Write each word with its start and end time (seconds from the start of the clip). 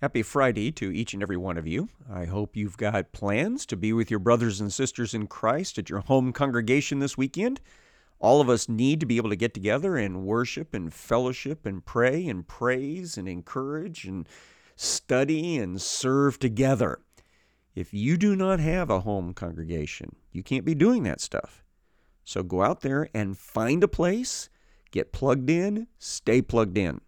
Happy 0.00 0.22
Friday 0.22 0.72
to 0.72 0.90
each 0.90 1.12
and 1.12 1.22
every 1.22 1.36
one 1.36 1.58
of 1.58 1.66
you. 1.66 1.90
I 2.10 2.24
hope 2.24 2.56
you've 2.56 2.78
got 2.78 3.12
plans 3.12 3.66
to 3.66 3.76
be 3.76 3.92
with 3.92 4.10
your 4.10 4.18
brothers 4.18 4.58
and 4.58 4.72
sisters 4.72 5.12
in 5.12 5.26
Christ 5.26 5.76
at 5.76 5.90
your 5.90 6.00
home 6.00 6.32
congregation 6.32 7.00
this 7.00 7.18
weekend. 7.18 7.60
All 8.18 8.40
of 8.40 8.48
us 8.48 8.66
need 8.66 9.00
to 9.00 9.06
be 9.06 9.18
able 9.18 9.28
to 9.28 9.36
get 9.36 9.52
together 9.52 9.98
and 9.98 10.22
worship 10.22 10.72
and 10.72 10.90
fellowship 10.90 11.66
and 11.66 11.84
pray 11.84 12.26
and 12.26 12.48
praise 12.48 13.18
and 13.18 13.28
encourage 13.28 14.06
and 14.06 14.26
study 14.74 15.58
and 15.58 15.78
serve 15.82 16.38
together. 16.38 17.00
If 17.74 17.92
you 17.92 18.16
do 18.16 18.34
not 18.34 18.58
have 18.58 18.88
a 18.88 19.00
home 19.00 19.34
congregation, 19.34 20.16
you 20.32 20.42
can't 20.42 20.64
be 20.64 20.74
doing 20.74 21.02
that 21.02 21.20
stuff. 21.20 21.62
So 22.24 22.42
go 22.42 22.62
out 22.62 22.80
there 22.80 23.10
and 23.12 23.36
find 23.36 23.84
a 23.84 23.88
place, 23.88 24.48
get 24.92 25.12
plugged 25.12 25.50
in, 25.50 25.88
stay 25.98 26.40
plugged 26.40 26.78
in. 26.78 27.02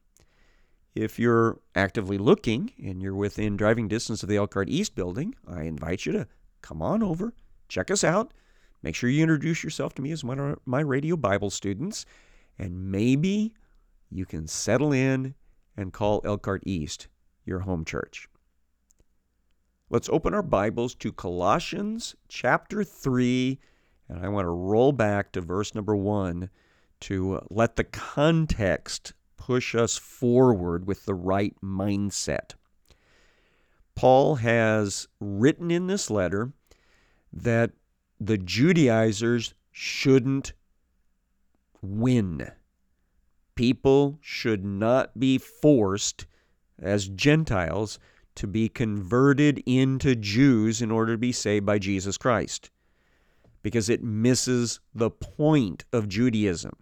If 0.95 1.18
you're 1.18 1.59
actively 1.74 2.18
looking 2.18 2.72
and 2.82 3.00
you're 3.00 3.14
within 3.14 3.56
driving 3.56 3.88
distance 3.88 4.22
of 4.22 4.29
the 4.29 4.36
Elkhart 4.36 4.68
East 4.68 4.95
building, 4.95 5.34
I 5.48 5.62
invite 5.62 6.05
you 6.05 6.12
to 6.12 6.28
come 6.60 6.82
on 6.82 7.02
over, 7.02 7.32
check 7.68 7.91
us 7.91 8.05
out, 8.05 8.34
make 8.82 8.95
sure 8.95 9.09
you 9.09 9.23
introduce 9.23 9.65
yourself 9.65 9.95
to 9.95 10.02
me 10.02 10.12
as 10.12 10.23
one 10.23 10.38
of 10.38 10.59
my 10.66 10.80
radio 10.80 11.16
Bible 11.16 11.48
students, 11.48 12.05
and 12.59 12.91
maybe 12.91 13.55
you 14.10 14.27
can 14.27 14.46
settle 14.46 14.92
in 14.92 15.34
and 15.78 15.95
call 15.95 16.20
Elkhart 16.24 16.62
East 16.66 17.09
your 17.46 17.60
home 17.60 17.87
church. 17.87 18.29
Let's 19.88 20.10
open 20.10 20.34
our 20.34 20.43
Bibles 20.43 20.95
to 20.96 21.10
Colossians 21.10 22.15
chapter 22.29 22.84
3, 22.84 23.59
and 24.10 24.24
I 24.24 24.29
want 24.29 24.45
to 24.45 24.51
roll 24.51 24.93
back 24.93 25.32
to 25.32 25.40
verse 25.40 25.74
number 25.74 25.96
1 25.96 26.51
to 27.01 27.40
let 27.51 27.77
the 27.77 27.84
context 27.84 29.15
push 29.46 29.74
us 29.74 29.96
forward 29.96 30.87
with 30.87 31.05
the 31.05 31.14
right 31.14 31.56
mindset. 31.60 32.55
Paul 33.96 34.37
has 34.37 35.09
written 35.18 35.68
in 35.68 35.88
this 35.88 36.10
letter 36.10 36.52
that 37.32 37.73
the 38.20 38.38
Judaizers 38.38 39.54
shouldn't 39.73 40.52
win. 41.82 42.52
People 43.57 44.20
should 44.20 44.65
not 44.65 45.18
be 45.18 45.38
forced 45.38 46.26
as 46.80 47.09
Gentiles 47.09 47.98
to 48.37 48.46
be 48.46 48.68
converted 48.68 49.60
into 49.66 50.15
Jews 50.15 50.80
in 50.80 50.93
order 50.93 51.15
to 51.15 51.18
be 51.18 51.32
saved 51.32 51.66
by 51.66 51.80
Jesus 51.80 52.16
Christ 52.16 52.70
because 53.60 53.88
it 53.88 54.04
misses 54.04 54.79
the 54.95 55.10
point 55.10 55.85
of 55.93 56.09
Judaism. 56.09 56.76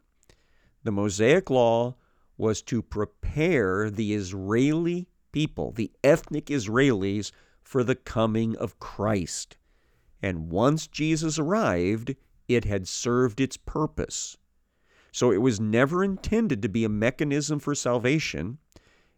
The 0.85 0.93
Mosaic 0.93 1.49
Law 1.49 1.97
was 2.41 2.63
to 2.63 2.81
prepare 2.81 3.91
the 3.91 4.15
Israeli 4.15 5.07
people, 5.31 5.73
the 5.73 5.93
ethnic 6.03 6.47
Israelis, 6.47 7.33
for 7.63 7.85
the 7.85 7.95
coming 7.95 8.57
of 8.57 8.81
Christ. 8.81 9.59
And 10.23 10.51
once 10.51 10.87
Jesus 10.87 11.39
arrived, 11.39 12.17
it 12.49 12.65
had 12.65 12.89
served 12.89 13.41
its 13.41 13.57
purpose. 13.57 14.37
So 15.13 15.31
it 15.31 15.43
was 15.43 15.61
never 15.61 16.03
intended 16.03 16.63
to 16.63 16.69
be 16.69 16.85
a 16.85 16.89
mechanism 16.89 17.59
for 17.59 17.75
salvation, 17.75 18.59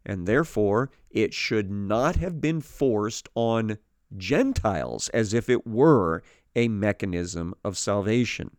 and 0.04 0.26
therefore 0.26 0.90
it 1.10 1.32
should 1.32 1.70
not 1.70 2.16
have 2.16 2.40
been 2.40 2.60
forced 2.60 3.28
on 3.34 3.78
Gentiles 4.16 5.08
as 5.10 5.32
if 5.32 5.48
it 5.48 5.66
were 5.66 6.22
a 6.56 6.68
mechanism 6.68 7.54
of 7.64 7.78
salvation. 7.78 8.56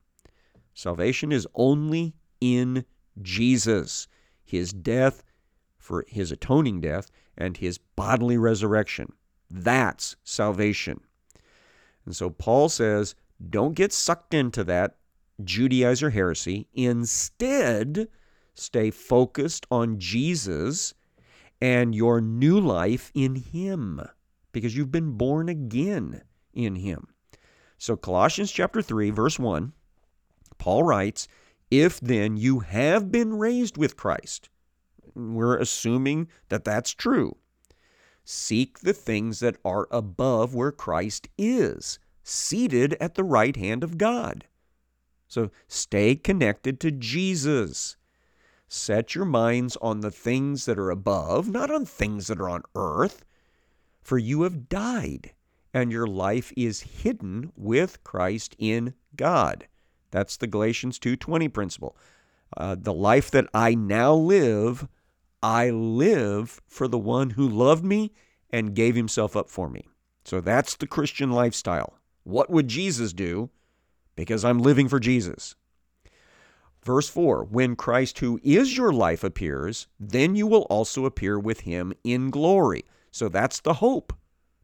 Salvation 0.73 1.31
is 1.31 1.47
only 1.53 2.15
in 2.39 2.85
Jesus, 3.21 4.07
his 4.53 4.71
death 4.71 5.23
for 5.77 6.05
his 6.07 6.31
atoning 6.31 6.79
death, 6.79 7.09
and 7.37 7.57
his 7.57 7.77
bodily 7.77 8.37
resurrection. 8.37 9.11
That's 9.49 10.15
salvation. 10.23 11.01
And 12.05 12.15
so 12.15 12.29
Paul 12.29 12.69
says, 12.69 13.15
don't 13.49 13.73
get 13.73 13.91
sucked 13.91 14.33
into 14.33 14.63
that 14.65 14.95
Judaizer 15.41 16.11
heresy. 16.11 16.67
Instead, 16.73 18.07
stay 18.53 18.91
focused 18.91 19.65
on 19.71 19.99
Jesus 19.99 20.93
and 21.61 21.95
your 21.95 22.21
new 22.21 22.59
life 22.59 23.11
in 23.13 23.35
Him 23.35 24.01
because 24.51 24.77
you've 24.77 24.91
been 24.91 25.17
born 25.17 25.49
again 25.49 26.21
in 26.53 26.75
Him. 26.75 27.07
So, 27.77 27.97
Colossians 27.97 28.51
chapter 28.51 28.81
3, 28.81 29.09
verse 29.09 29.39
1, 29.39 29.73
Paul 30.57 30.83
writes, 30.83 31.27
If 31.71 31.99
then 31.99 32.37
you 32.37 32.59
have 32.59 33.11
been 33.11 33.33
raised 33.33 33.77
with 33.77 33.97
Christ, 33.97 34.49
we're 35.15 35.57
assuming 35.57 36.27
that 36.49 36.63
that's 36.63 36.91
true. 36.91 37.37
Seek 38.25 38.79
the 38.79 38.93
things 38.93 39.39
that 39.39 39.57
are 39.65 39.87
above 39.91 40.55
where 40.55 40.71
Christ 40.71 41.27
is, 41.37 41.99
seated 42.23 42.95
at 43.01 43.15
the 43.15 43.23
right 43.23 43.55
hand 43.55 43.83
of 43.83 43.97
God. 43.97 44.45
So 45.27 45.51
stay 45.67 46.15
connected 46.15 46.79
to 46.81 46.91
Jesus. 46.91 47.97
Set 48.67 49.13
your 49.13 49.25
minds 49.25 49.77
on 49.81 49.99
the 49.99 50.11
things 50.11 50.65
that 50.65 50.79
are 50.79 50.89
above, 50.89 51.49
not 51.49 51.69
on 51.69 51.85
things 51.85 52.27
that 52.27 52.39
are 52.39 52.49
on 52.49 52.63
earth. 52.75 53.25
For 54.01 54.17
you 54.17 54.43
have 54.43 54.69
died, 54.69 55.33
and 55.73 55.91
your 55.91 56.07
life 56.07 56.51
is 56.55 56.81
hidden 56.81 57.51
with 57.55 58.03
Christ 58.03 58.55
in 58.57 58.93
God. 59.15 59.67
That's 60.11 60.37
the 60.37 60.47
Galatians 60.47 60.99
2:20 60.99 61.47
principle. 61.49 61.97
Uh, 62.55 62.75
the 62.79 62.93
life 62.93 63.31
that 63.31 63.49
I 63.53 63.73
now 63.73 64.13
live, 64.13 64.87
I 65.43 65.71
live 65.71 66.61
for 66.67 66.87
the 66.87 66.97
one 66.97 67.31
who 67.31 67.47
loved 67.47 67.83
me 67.83 68.13
and 68.49 68.73
gave 68.73 68.95
himself 68.95 69.35
up 69.35 69.49
for 69.49 69.69
me. 69.69 69.89
So 70.23 70.39
that's 70.39 70.75
the 70.75 70.87
Christian 70.87 71.31
lifestyle. 71.31 71.99
What 72.23 72.49
would 72.49 72.69
Jesus 72.69 73.11
do? 73.11 73.49
Because 74.15 74.45
I'm 74.45 74.59
living 74.59 74.87
for 74.87 75.01
Jesus. 75.01 75.55
Verse 76.81 77.09
4 77.09 77.43
When 77.43 77.75
Christ, 77.75 78.19
who 78.19 78.39
is 78.41 78.77
your 78.77 78.93
life, 78.93 79.21
appears, 79.21 79.87
then 79.99 80.35
you 80.35 80.47
will 80.47 80.63
also 80.63 81.05
appear 81.05 81.37
with 81.37 81.61
him 81.61 81.93
in 82.05 82.29
glory. 82.29 82.85
So 83.11 83.27
that's 83.27 83.59
the 83.59 83.75
hope. 83.75 84.13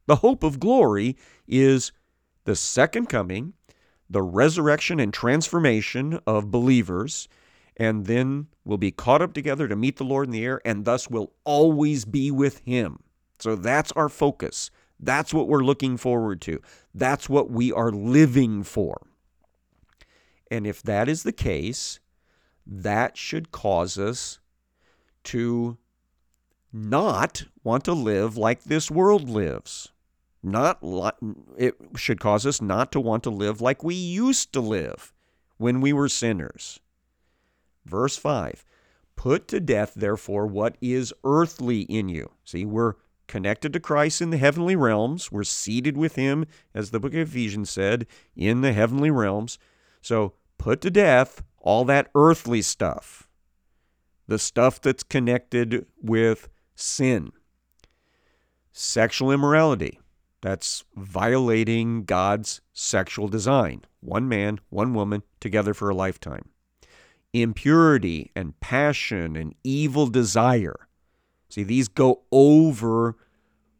The 0.06 0.18
hope 0.18 0.44
of 0.44 0.62
glory 0.62 1.18
is 1.46 1.92
the 2.46 2.56
second 2.56 3.08
coming, 3.10 3.54
the 4.10 4.24
resurrection 4.24 5.00
and 5.00 5.14
transformation 5.14 6.20
of 6.26 6.52
believers, 6.52 7.28
and 7.80 8.06
then 8.06 8.48
we'll 8.66 8.78
be 8.78 8.92
caught 8.92 9.22
up 9.22 9.34
together 9.34 9.68
to 9.68 9.76
meet 9.76 9.96
the 9.96 10.04
Lord 10.04 10.28
in 10.28 10.32
the 10.32 10.44
air, 10.44 10.62
and 10.66 10.84
thus 10.84 11.10
will 11.10 11.32
always 11.46 12.04
be 12.04 12.30
with 12.30 12.60
Him. 12.60 13.00
So 13.40 13.56
that's 13.56 13.94
our 13.94 14.10
focus. 14.10 14.70
That's 15.00 15.34
what 15.34 15.48
we're 15.48 15.64
looking 15.64 15.96
forward 15.96 16.42
to. 16.42 16.62
That's 16.94 17.30
what 17.30 17.50
we 17.50 17.72
are 17.72 17.92
living 17.92 18.64
for. 18.64 19.08
And 20.52 20.68
if 20.68 20.84
that 20.84 21.08
is 21.08 21.24
the 21.24 21.32
case, 21.32 22.02
that 22.68 23.16
should 23.18 23.52
cause 23.52 23.98
us 23.98 24.40
to 25.26 25.78
not 26.74 27.46
want 27.64 27.86
to 27.86 27.94
live 27.94 28.36
like 28.36 28.64
this 28.64 28.92
world 28.92 29.30
lives. 29.30 29.94
Not 30.44 30.80
it 31.58 31.76
should 31.96 32.20
cause 32.20 32.46
us 32.46 32.62
not 32.62 32.92
to 32.94 33.00
want 33.00 33.24
to 33.24 33.30
live 33.30 33.62
like 33.62 33.84
we 33.84 33.96
used 33.96 34.54
to 34.54 34.62
live 34.62 35.14
when 35.58 35.82
we 35.82 35.92
were 35.94 36.08
sinners. 36.08 36.80
Verse 37.86 38.18
5 38.18 38.66
Put 39.16 39.50
to 39.50 39.60
death, 39.60 39.94
therefore, 39.96 40.48
what 40.48 40.78
is 40.80 41.14
earthly 41.26 41.82
in 41.82 42.08
you. 42.08 42.32
See, 42.46 42.64
we're 42.64 42.94
connected 43.28 43.74
to 43.74 43.80
Christ 43.80 44.22
in 44.22 44.30
the 44.30 44.38
heavenly 44.38 44.78
realms. 44.78 45.30
We're 45.30 45.44
seated 45.44 45.98
with 45.98 46.16
him, 46.16 46.46
as 46.74 46.92
the 46.92 47.02
book 47.02 47.14
of 47.14 47.20
Ephesians 47.20 47.70
said, 47.70 48.08
in 48.36 48.62
the 48.62 48.72
heavenly 48.72 49.12
realms. 49.12 49.60
So 50.02 50.36
put 50.58 50.80
to 50.82 50.90
death 50.90 51.44
all 51.58 51.84
that 51.86 52.10
earthly 52.16 52.62
stuff, 52.62 53.28
the 54.26 54.40
stuff 54.40 54.82
that's 54.82 55.04
connected 55.04 55.86
with 56.02 56.48
sin, 56.76 57.34
sexual 58.72 59.32
immorality. 59.32 60.00
That's 60.42 60.86
violating 60.96 62.06
God's 62.06 62.62
sexual 62.72 63.28
design. 63.28 63.82
One 64.00 64.30
man, 64.30 64.62
one 64.70 64.94
woman, 64.94 65.24
together 65.42 65.74
for 65.74 65.90
a 65.90 65.94
lifetime 65.94 66.50
impurity 67.34 68.32
and 68.36 68.60
passion 68.60 69.36
and 69.36 69.56
evil 69.64 70.08
desire. 70.08 70.88
See, 71.50 71.64
these 71.64 71.88
go 71.88 72.24
over 72.32 73.16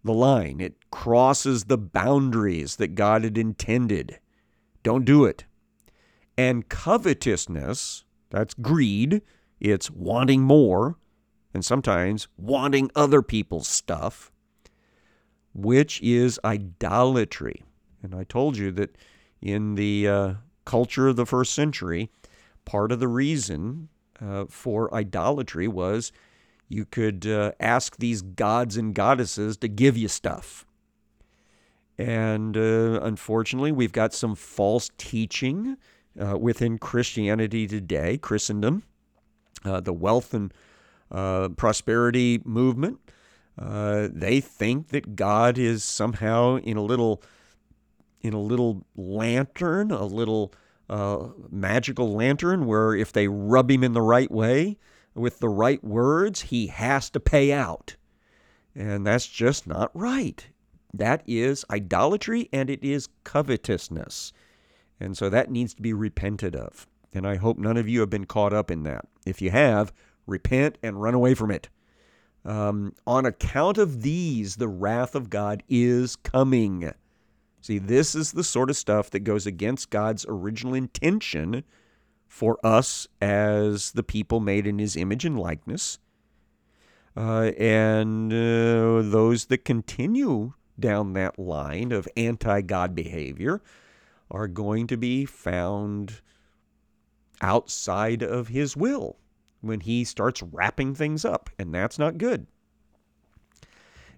the 0.04 0.14
line. 0.14 0.60
It 0.60 0.76
crosses 0.92 1.66
the 1.66 1.78
boundaries 1.78 2.78
that 2.78 2.96
God 2.96 3.24
had 3.24 3.38
intended. 3.38 4.20
Don't 4.84 5.06
do 5.06 5.26
it. 5.26 5.46
And 6.38 6.70
covetousness, 6.70 8.06
that's 8.30 8.54
greed, 8.54 9.22
it's 9.60 9.92
wanting 9.92 10.42
more, 10.44 10.98
and 11.54 11.66
sometimes 11.66 12.28
wanting 12.38 12.90
other 12.96 13.22
people's 13.22 13.68
stuff, 13.68 14.32
which 15.54 16.02
is 16.02 16.40
idolatry. 16.46 17.64
And 18.02 18.16
I 18.16 18.24
told 18.24 18.56
you 18.56 18.72
that 18.72 18.98
in 19.42 19.76
the 19.76 20.08
uh, 20.08 20.34
culture 20.66 21.10
of 21.10 21.18
the 21.18 21.26
first 21.26 21.54
century, 21.54 22.10
part 22.70 22.92
of 22.92 23.00
the 23.00 23.08
reason 23.08 23.90
uh, 24.22 24.46
for 24.48 24.94
idolatry 24.94 25.68
was 25.68 26.12
You 26.70 26.86
could 26.86 27.26
uh, 27.26 27.54
ask 27.60 27.98
these 27.98 28.22
gods 28.22 28.78
and 28.78 28.94
goddesses 28.94 29.58
to 29.58 29.68
give 29.68 29.98
you 29.98 30.08
stuff. 30.08 30.68
And 31.98 32.56
uh, 32.56 33.00
unfortunately, 33.02 33.72
we've 33.72 33.92
got 33.92 34.14
some 34.14 34.36
false 34.36 34.92
teaching 34.98 35.78
uh, 36.20 36.38
within 36.38 36.78
Christianity 36.78 37.66
today, 37.68 38.18
Christendom, 38.18 38.84
uh, 39.66 39.82
the 39.82 39.94
wealth 39.94 40.34
and 40.34 40.54
uh, 41.12 41.50
prosperity 41.50 42.40
movement. 42.46 43.00
They 43.58 44.40
think 44.40 44.90
that 44.90 45.16
God 45.16 45.58
is 45.58 45.84
somehow 45.84 46.58
in 46.58 46.78
a 46.78 46.84
little, 46.84 47.22
in 48.22 48.34
a 48.34 48.40
little 48.40 48.86
lantern, 48.96 49.92
a 49.92 50.06
little 50.06 50.54
uh, 50.90 51.28
magical 51.50 52.14
lantern, 52.14 52.66
where 52.66 52.96
if 52.96 53.14
they 53.14 53.28
rub 53.28 53.70
him 53.70 53.84
in 53.84 53.94
the 53.94 54.02
right 54.02 54.32
way 54.32 54.78
with 55.14 55.40
the 55.40 55.50
right 55.50 55.84
words, 55.84 56.42
he 56.42 56.68
has 56.68 57.10
to 57.12 57.20
pay 57.20 57.52
out. 57.52 57.96
And 58.76 59.06
that's 59.06 59.28
just 59.28 59.68
not 59.68 59.92
right. 59.94 60.48
That 60.94 61.24
is 61.28 61.66
idolatry 61.70 62.50
and 62.52 62.70
it 62.70 62.84
is 62.84 63.10
covetousness. 63.24 64.34
And 65.00 65.18
so 65.18 65.30
that 65.30 65.52
needs 65.52 65.74
to 65.76 65.82
be 65.82 65.94
repented 65.94 66.56
of. 66.56 66.88
And 67.14 67.28
I 67.28 67.36
hope 67.36 67.58
none 67.58 67.78
of 67.78 67.88
you 67.88 68.00
have 68.02 68.10
been 68.10 68.26
caught 68.26 68.54
up 68.54 68.70
in 68.70 68.84
that. 68.84 69.06
If 69.26 69.42
you 69.42 69.52
have, 69.52 69.94
repent 70.28 70.78
and 70.84 71.02
run 71.02 71.14
away 71.14 71.34
from 71.34 71.52
it. 71.52 71.70
Um, 72.46 72.94
on 73.06 73.26
account 73.26 73.78
of 73.78 74.02
these, 74.02 74.56
the 74.56 74.68
wrath 74.68 75.16
of 75.16 75.30
God 75.30 75.64
is 75.68 76.16
coming. 76.16 76.92
See, 77.62 77.78
this 77.78 78.16
is 78.16 78.32
the 78.32 78.44
sort 78.44 78.70
of 78.70 78.78
stuff 78.78 79.10
that 79.12 79.20
goes 79.22 79.46
against 79.46 79.90
God's 79.90 80.26
original 80.28 80.74
intention 80.74 81.64
for 82.28 82.58
us 82.64 83.08
as 83.22 83.92
the 83.92 84.04
people 84.04 84.40
made 84.40 84.66
in 84.66 84.80
his 84.80 84.96
image 84.96 85.26
and 85.26 85.38
likeness. 85.38 86.00
Uh, 87.18 87.52
and 87.58 88.32
uh, 88.32 89.02
those 89.02 89.46
that 89.46 89.66
continue 89.66 90.54
down 90.80 91.14
that 91.14 91.38
line 91.38 91.92
of 91.92 92.08
anti 92.16 92.62
God 92.62 92.96
behavior 92.96 93.62
are 94.32 94.48
going 94.48 94.88
to 94.88 94.96
be 94.96 95.26
found 95.26 96.22
outside 97.42 98.22
of 98.22 98.50
his 98.50 98.78
will 98.78 99.18
when 99.62 99.82
he 99.82 100.04
starts 100.04 100.42
wrapping 100.42 100.96
things 100.96 101.26
up, 101.26 101.50
and 101.58 101.74
that's 101.74 102.00
not 102.00 102.18
good. 102.18 102.48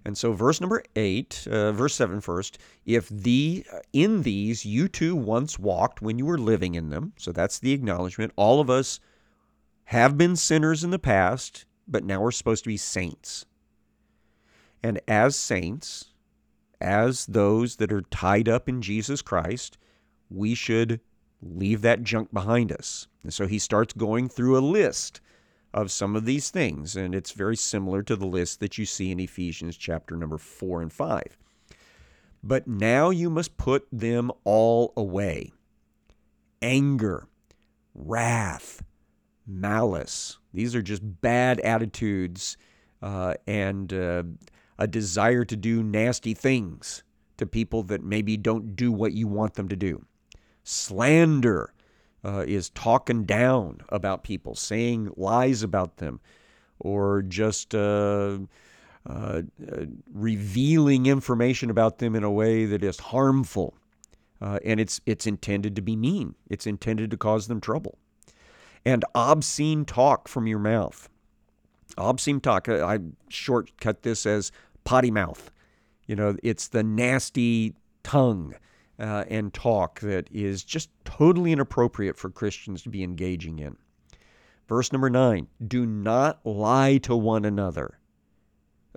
And 0.04 0.18
so, 0.18 0.32
verse 0.32 0.60
number 0.60 0.82
eight, 0.96 1.46
uh, 1.50 1.72
verse 1.72 1.94
seven 1.94 2.20
first. 2.20 2.58
If 2.84 3.08
the 3.08 3.64
in 3.92 4.22
these 4.22 4.66
you 4.66 4.88
too 4.88 5.14
once 5.14 5.58
walked 5.58 6.02
when 6.02 6.18
you 6.18 6.26
were 6.26 6.38
living 6.38 6.74
in 6.74 6.90
them, 6.90 7.12
so 7.16 7.30
that's 7.32 7.58
the 7.58 7.72
acknowledgement. 7.72 8.32
All 8.36 8.60
of 8.60 8.68
us 8.68 8.98
have 9.84 10.18
been 10.18 10.36
sinners 10.36 10.82
in 10.82 10.90
the 10.90 10.98
past, 10.98 11.66
but 11.86 12.04
now 12.04 12.20
we're 12.20 12.30
supposed 12.30 12.64
to 12.64 12.70
be 12.70 12.76
saints. 12.76 13.46
And 14.82 15.00
as 15.06 15.36
saints, 15.36 16.12
as 16.80 17.26
those 17.26 17.76
that 17.76 17.92
are 17.92 18.02
tied 18.02 18.48
up 18.48 18.68
in 18.68 18.82
Jesus 18.82 19.22
Christ, 19.22 19.78
we 20.28 20.54
should 20.54 21.00
leave 21.40 21.82
that 21.82 22.02
junk 22.02 22.32
behind 22.32 22.72
us. 22.72 23.06
And 23.22 23.32
so 23.32 23.46
he 23.46 23.58
starts 23.58 23.92
going 23.92 24.28
through 24.28 24.58
a 24.58 24.60
list 24.60 25.20
of 25.74 25.90
some 25.90 26.16
of 26.16 26.24
these 26.24 26.50
things, 26.50 26.96
and 26.96 27.14
it's 27.14 27.32
very 27.32 27.56
similar 27.56 28.02
to 28.02 28.16
the 28.16 28.26
list 28.26 28.60
that 28.60 28.76
you 28.78 28.84
see 28.84 29.10
in 29.10 29.20
Ephesians 29.20 29.76
chapter 29.76 30.16
number 30.16 30.38
4 30.38 30.82
and 30.82 30.92
5. 30.92 31.38
But 32.42 32.66
now 32.66 33.10
you 33.10 33.30
must 33.30 33.56
put 33.56 33.86
them 33.92 34.30
all 34.44 34.92
away 34.96 35.52
anger, 36.60 37.26
wrath, 37.94 38.82
malice. 39.46 40.38
These 40.54 40.74
are 40.74 40.82
just 40.82 41.02
bad 41.20 41.58
attitudes 41.60 42.56
uh, 43.00 43.34
and 43.46 43.92
uh, 43.92 44.22
a 44.78 44.86
desire 44.86 45.44
to 45.44 45.56
do 45.56 45.82
nasty 45.82 46.34
things 46.34 47.02
to 47.36 47.46
people 47.46 47.82
that 47.84 48.04
maybe 48.04 48.36
don't 48.36 48.76
do 48.76 48.92
what 48.92 49.12
you 49.12 49.26
want 49.26 49.54
them 49.54 49.68
to 49.68 49.76
do. 49.76 50.04
Slander 50.62 51.72
uh, 52.24 52.44
is 52.46 52.70
talking 52.70 53.24
down 53.24 53.80
about 53.88 54.24
people, 54.24 54.54
saying 54.54 55.12
lies 55.16 55.62
about 55.62 55.96
them, 55.96 56.20
or 56.78 57.22
just 57.22 57.74
uh, 57.74 58.38
uh, 59.08 59.42
uh 59.70 59.84
revealing 60.12 61.06
information 61.06 61.70
about 61.70 61.98
them 61.98 62.14
in 62.14 62.22
a 62.24 62.30
way 62.30 62.64
that 62.64 62.82
is 62.84 62.98
harmful. 62.98 63.74
Uh, 64.40 64.58
and 64.64 64.80
it's 64.80 65.00
it's 65.06 65.26
intended 65.26 65.76
to 65.76 65.82
be 65.82 65.96
mean. 65.96 66.34
It's 66.48 66.66
intended 66.66 67.10
to 67.10 67.16
cause 67.16 67.46
them 67.46 67.60
trouble. 67.60 67.98
And 68.84 69.04
obscene 69.14 69.84
talk 69.84 70.26
from 70.26 70.46
your 70.46 70.58
mouth. 70.58 71.08
Obscene 71.96 72.40
talk. 72.40 72.68
I 72.68 72.98
shortcut 73.28 74.02
this 74.02 74.26
as 74.26 74.50
potty 74.84 75.10
mouth. 75.10 75.50
You 76.06 76.16
know, 76.16 76.36
it's 76.42 76.68
the 76.68 76.82
nasty 76.82 77.74
tongue 78.02 78.54
uh, 78.98 79.24
and 79.28 79.52
talk 79.52 80.00
that 80.00 80.28
is 80.30 80.64
just 80.64 80.90
totally 81.04 81.52
inappropriate 81.52 82.16
for 82.16 82.30
Christians 82.30 82.82
to 82.82 82.88
be 82.88 83.02
engaging 83.02 83.58
in. 83.58 83.76
Verse 84.68 84.92
number 84.92 85.10
nine 85.10 85.48
do 85.66 85.86
not 85.86 86.44
lie 86.46 86.98
to 86.98 87.16
one 87.16 87.44
another. 87.44 87.98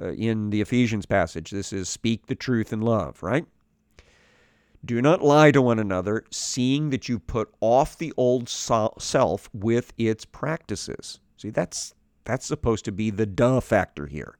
Uh, 0.01 0.12
in 0.12 0.50
the 0.50 0.59
Ephesians 0.59 1.06
passage, 1.06 1.51
this 1.51 1.71
is 1.71 1.88
speak 1.88 2.25
the 2.25 2.36
truth 2.36 2.74
in 2.74 2.81
love, 2.81 3.24
right? 3.24 3.45
Do 4.83 5.01
not 5.01 5.24
lie 5.24 5.51
to 5.51 5.62
one 5.62 5.80
another, 5.80 6.25
seeing 6.30 6.91
that 6.91 7.09
you 7.09 7.18
put 7.18 7.50
off 7.59 7.98
the 7.98 8.13
old 8.18 8.48
self 8.50 9.50
with 9.53 9.94
its 9.98 10.25
practices. 10.25 11.19
See, 11.38 11.50
that's 11.50 11.95
that's 12.24 12.45
supposed 12.45 12.86
to 12.86 12.91
be 12.91 13.09
the 13.09 13.25
duh 13.25 13.62
factor 13.62 14.06
here. 14.07 14.38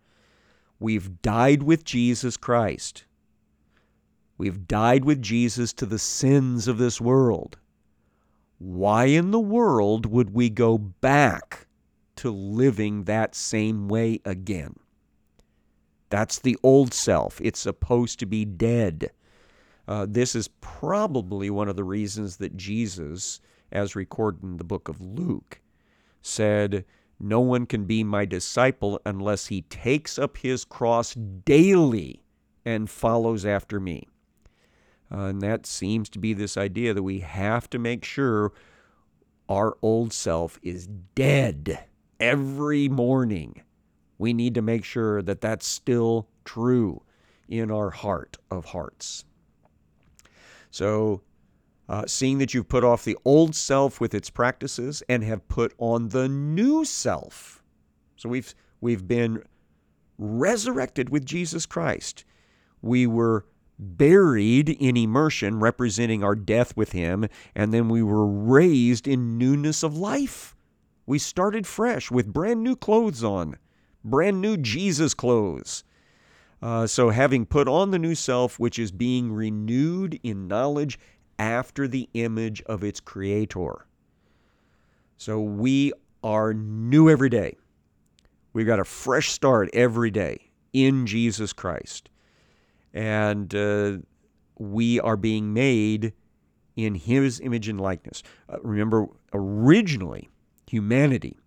We've 0.80 1.22
died 1.22 1.63
with 1.63 1.84
Jesus 1.84 2.38
Christ. 2.38 3.06
We've 4.38 4.68
died 4.68 5.06
with 5.06 5.22
Jesus 5.22 5.72
to 5.74 5.86
the 5.86 6.00
sins 6.00 6.68
of 6.68 6.78
this 6.78 7.00
world. 7.00 7.58
Why 8.58 9.06
in 9.06 9.32
the 9.32 9.40
world 9.40 10.06
would 10.06 10.34
we 10.34 10.50
go 10.50 10.78
back 10.78 11.68
to 12.18 12.32
living 12.32 13.04
that 13.04 13.36
same 13.36 13.88
way 13.88 14.20
again? 14.26 14.76
That's 16.10 16.40
the 16.40 16.58
old 16.64 16.94
self. 16.94 17.40
It's 17.42 17.60
supposed 17.60 18.20
to 18.20 18.26
be 18.26 18.46
dead. 18.46 19.12
Uh, 19.88 20.06
this 20.10 20.36
is 20.36 20.48
probably 20.62 21.50
one 21.50 21.70
of 21.70 21.76
the 21.76 21.84
reasons 21.84 22.38
that 22.38 22.58
Jesus, 22.58 23.40
as 23.72 23.96
recorded 23.96 24.44
in 24.44 24.58
the 24.58 24.64
book 24.64 24.88
of 24.88 25.02
Luke, 25.02 25.62
said, 26.22 26.86
no 27.20 27.40
one 27.40 27.66
can 27.66 27.86
be 27.86 28.04
my 28.04 28.26
disciple 28.26 29.00
unless 29.06 29.48
he 29.48 29.62
takes 29.62 30.20
up 30.20 30.38
his 30.38 30.66
cross 30.66 31.14
daily 31.14 32.24
and 32.66 32.90
follows 32.90 33.46
after 33.46 33.80
me. 33.80 34.08
Uh, 35.12 35.26
and 35.26 35.42
that 35.42 35.66
seems 35.66 36.10
to 36.10 36.20
be 36.20 36.34
this 36.34 36.58
idea 36.58 36.94
that 36.94 37.04
we 37.04 37.20
have 37.20 37.70
to 37.70 37.80
make 37.80 38.04
sure 38.04 38.52
our 39.48 39.78
old 39.82 40.12
self 40.12 40.60
is 40.64 40.88
dead 41.14 41.86
every 42.20 42.90
morning. 42.90 43.62
We 44.18 44.34
need 44.34 44.56
to 44.56 44.62
make 44.62 44.84
sure 44.84 45.22
that 45.22 45.42
that's 45.42 45.68
still 45.68 46.28
true 46.44 47.04
in 47.48 47.70
our 47.70 47.92
heart 47.92 48.38
of 48.50 48.66
hearts. 48.66 49.26
So 50.72 51.22
uh, 51.88 52.06
seeing 52.08 52.40
that 52.40 52.54
you've 52.54 52.68
put 52.68 52.84
off 52.84 53.04
the 53.04 53.18
old 53.26 53.56
self 53.56 54.02
with 54.02 54.14
its 54.14 54.30
practices 54.30 55.04
and 55.08 55.24
have 55.24 55.48
put 55.48 55.74
on 55.78 56.10
the 56.10 56.28
new 56.28 56.84
self. 56.84 57.64
So 58.16 58.30
we've 58.30 58.56
we've 58.82 59.08
been 59.08 59.44
resurrected 60.18 61.10
with 61.10 61.26
Jesus 61.26 61.66
Christ. 61.66 62.26
We 62.82 63.06
were 63.06 63.46
buried 63.77 64.70
in 64.70 64.98
immersion, 64.98 65.60
representing 65.60 66.24
our 66.24 66.36
death 66.36 66.75
with 66.77 66.91
Him, 66.91 67.27
and 67.53 67.74
then 67.74 67.89
we 67.89 68.01
were 68.01 68.27
raised 68.27 69.08
in 69.08 69.38
newness 69.38 69.84
of 69.84 69.98
life. 69.98 70.55
We 71.05 71.20
started 71.20 71.67
fresh 71.67 72.10
with 72.10 72.34
brand 72.34 72.63
new 72.63 72.75
clothes 72.75 73.24
on, 73.24 73.58
brand 74.03 74.41
new 74.41 74.58
Jesus 74.58 75.13
clothes. 75.13 75.84
Uh, 76.62 76.88
so, 76.88 77.10
having 77.10 77.46
put 77.46 77.67
on 77.67 77.91
the 77.91 78.00
new 78.00 78.15
self, 78.15 78.58
which 78.58 78.79
is 78.79 78.91
being 78.91 79.32
renewed 79.32 80.20
in 80.24 80.48
knowledge 80.48 80.98
after 81.38 81.88
the 81.88 82.10
image 82.13 82.62
of 82.63 82.84
its 82.84 83.00
creator. 83.00 83.86
So 85.17 85.39
we 85.39 85.94
are 86.24 86.53
new 86.53 87.10
every 87.10 87.29
day. 87.29 87.58
We've 88.53 88.65
got 88.65 88.79
a 88.79 88.86
fresh 88.86 89.32
start 89.32 89.70
every 89.74 90.12
day 90.12 90.51
in 90.74 91.05
Jesus 91.05 91.53
Christ. 91.53 92.10
And 92.96 93.56
uh, 93.56 93.98
we 94.60 95.00
are 95.02 95.18
being 95.18 95.54
made 95.54 96.14
in 96.78 96.96
his 96.96 97.42
image 97.42 97.70
and 97.70 97.82
likeness. 97.82 98.24
Uh, 98.50 98.58
remember, 98.64 99.08
originally, 99.34 100.30
humanity 100.68 101.38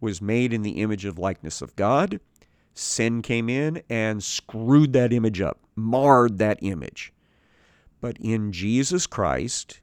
was 0.00 0.22
made 0.22 0.52
in 0.52 0.62
the 0.62 0.82
image 0.82 1.06
of 1.06 1.18
likeness 1.18 1.62
of 1.62 1.76
God. 1.76 2.20
Sin 2.74 3.22
came 3.22 3.48
in 3.48 3.82
and 3.90 4.22
screwed 4.24 4.92
that 4.94 5.12
image 5.12 5.40
up, 5.40 5.60
marred 5.76 6.38
that 6.38 6.58
image. 6.62 7.12
But 8.00 8.18
in 8.20 8.52
Jesus 8.52 9.06
Christ, 9.06 9.80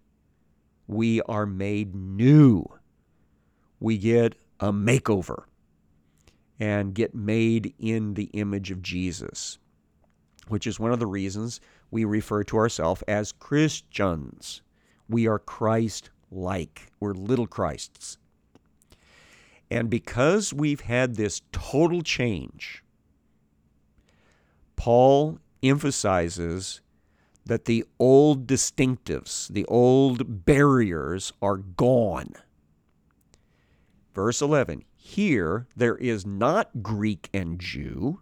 we 0.88 1.22
are 1.24 1.46
made 1.48 1.96
new. 1.96 2.66
We 3.80 3.98
get 3.98 4.36
a 4.60 4.74
makeover. 4.74 5.46
and 6.60 6.94
get 6.96 7.14
made 7.16 7.74
in 7.80 8.14
the 8.16 8.26
image 8.34 8.72
of 8.72 8.82
Jesus, 8.82 9.58
which 10.48 10.68
is 10.68 10.80
one 10.80 10.92
of 10.92 11.00
the 11.00 11.08
reasons 11.08 11.60
we 11.92 12.06
refer 12.06 12.44
to 12.44 12.58
ourselves 12.58 13.04
as 13.08 13.32
Christians. 13.32 14.62
We 15.10 15.28
are 15.28 15.40
Christ 15.40 16.10
like, 16.32 16.88
we're 17.00 17.14
little 17.14 17.48
Christs. 17.48 18.18
And 19.72 19.90
because 19.90 20.54
we've 20.54 20.82
had 20.82 21.16
this 21.16 21.42
total 21.52 22.02
change, 22.02 22.84
Paul 24.76 25.40
emphasizes 25.64 26.82
that 27.46 27.66
the 27.66 27.86
old 28.00 28.48
distinctives, 28.48 29.48
the 29.48 29.66
old 29.66 30.46
barriers 30.46 31.32
are 31.42 31.58
gone. 31.58 32.34
Verse 34.14 34.42
11 34.42 34.84
Here 34.96 35.68
there 35.76 35.98
is 35.98 36.26
not 36.26 36.82
Greek 36.82 37.30
and 37.34 37.60
Jew. 37.60 38.22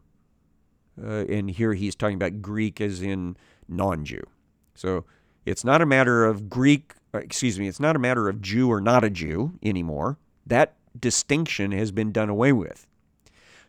Uh, 1.02 1.26
and 1.26 1.50
here 1.50 1.74
he's 1.74 1.96
talking 1.96 2.16
about 2.16 2.42
Greek 2.42 2.80
as 2.80 3.02
in 3.02 3.36
non 3.68 4.06
Jew. 4.06 4.24
So 4.76 5.06
it's 5.46 5.64
not 5.64 5.82
a 5.82 5.86
matter 5.86 6.26
of 6.26 6.50
Greek, 6.50 6.94
uh, 7.14 7.20
excuse 7.20 7.60
me, 7.60 7.68
it's 7.68 7.80
not 7.80 7.96
a 7.96 8.00
matter 8.00 8.30
of 8.30 8.42
Jew 8.42 8.70
or 8.72 8.82
not 8.82 9.04
a 9.04 9.10
Jew 9.10 9.54
anymore. 9.64 10.18
That 10.46 10.76
distinction 11.00 11.72
has 11.72 11.92
been 11.92 12.12
done 12.12 12.30
away 12.30 12.52
with. 12.52 12.88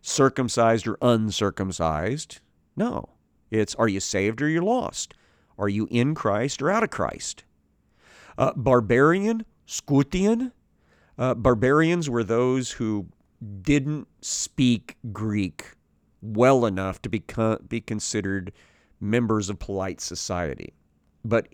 Circumcised 0.02 0.86
or 0.86 0.98
uncircumcised? 1.00 2.40
No. 2.76 3.08
It's 3.50 3.74
are 3.76 3.88
you 3.88 4.00
saved 4.00 4.42
or 4.42 4.48
you're 4.48 4.62
lost? 4.62 5.14
Are 5.58 5.68
you 5.68 5.88
in 5.90 6.14
Christ 6.14 6.60
or 6.60 6.70
out 6.70 6.82
of 6.82 6.90
Christ? 6.90 7.44
Uh, 8.36 8.52
barbarian, 8.56 9.44
Scythian. 9.66 10.52
Uh, 11.16 11.34
barbarians 11.34 12.10
were 12.10 12.24
those 12.24 12.72
who 12.72 13.06
didn't 13.62 14.08
speak 14.20 14.96
Greek 15.12 15.73
well 16.24 16.64
enough 16.64 17.02
to 17.02 17.08
be, 17.08 17.22
be 17.68 17.80
considered 17.80 18.52
members 19.00 19.50
of 19.50 19.58
polite 19.58 20.00
society. 20.00 20.72
But 21.24 21.48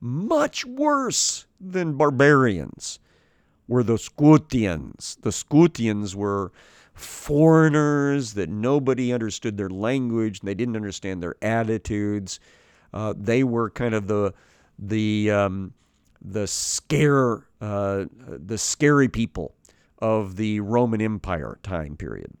much 0.00 0.64
worse 0.64 1.46
than 1.60 1.96
barbarians 1.96 2.98
were 3.68 3.82
the 3.82 3.98
Scythians. 3.98 5.18
The 5.22 5.32
Scythians 5.32 6.16
were 6.16 6.52
foreigners 6.94 8.34
that 8.34 8.48
nobody 8.48 9.12
understood 9.12 9.56
their 9.56 9.68
language, 9.70 10.40
and 10.40 10.48
they 10.48 10.54
didn't 10.54 10.76
understand 10.76 11.22
their 11.22 11.36
attitudes. 11.42 12.40
Uh, 12.92 13.14
they 13.16 13.42
were 13.44 13.70
kind 13.70 13.94
of 13.94 14.06
the 14.06 14.32
the 14.78 15.30
um, 15.30 15.72
the 16.20 16.46
scare 16.46 17.46
uh, 17.60 18.04
the 18.26 18.58
scary 18.58 19.08
people 19.08 19.54
of 19.98 20.36
the 20.36 20.60
Roman 20.60 21.00
Empire 21.00 21.58
time 21.62 21.96
period. 21.96 22.32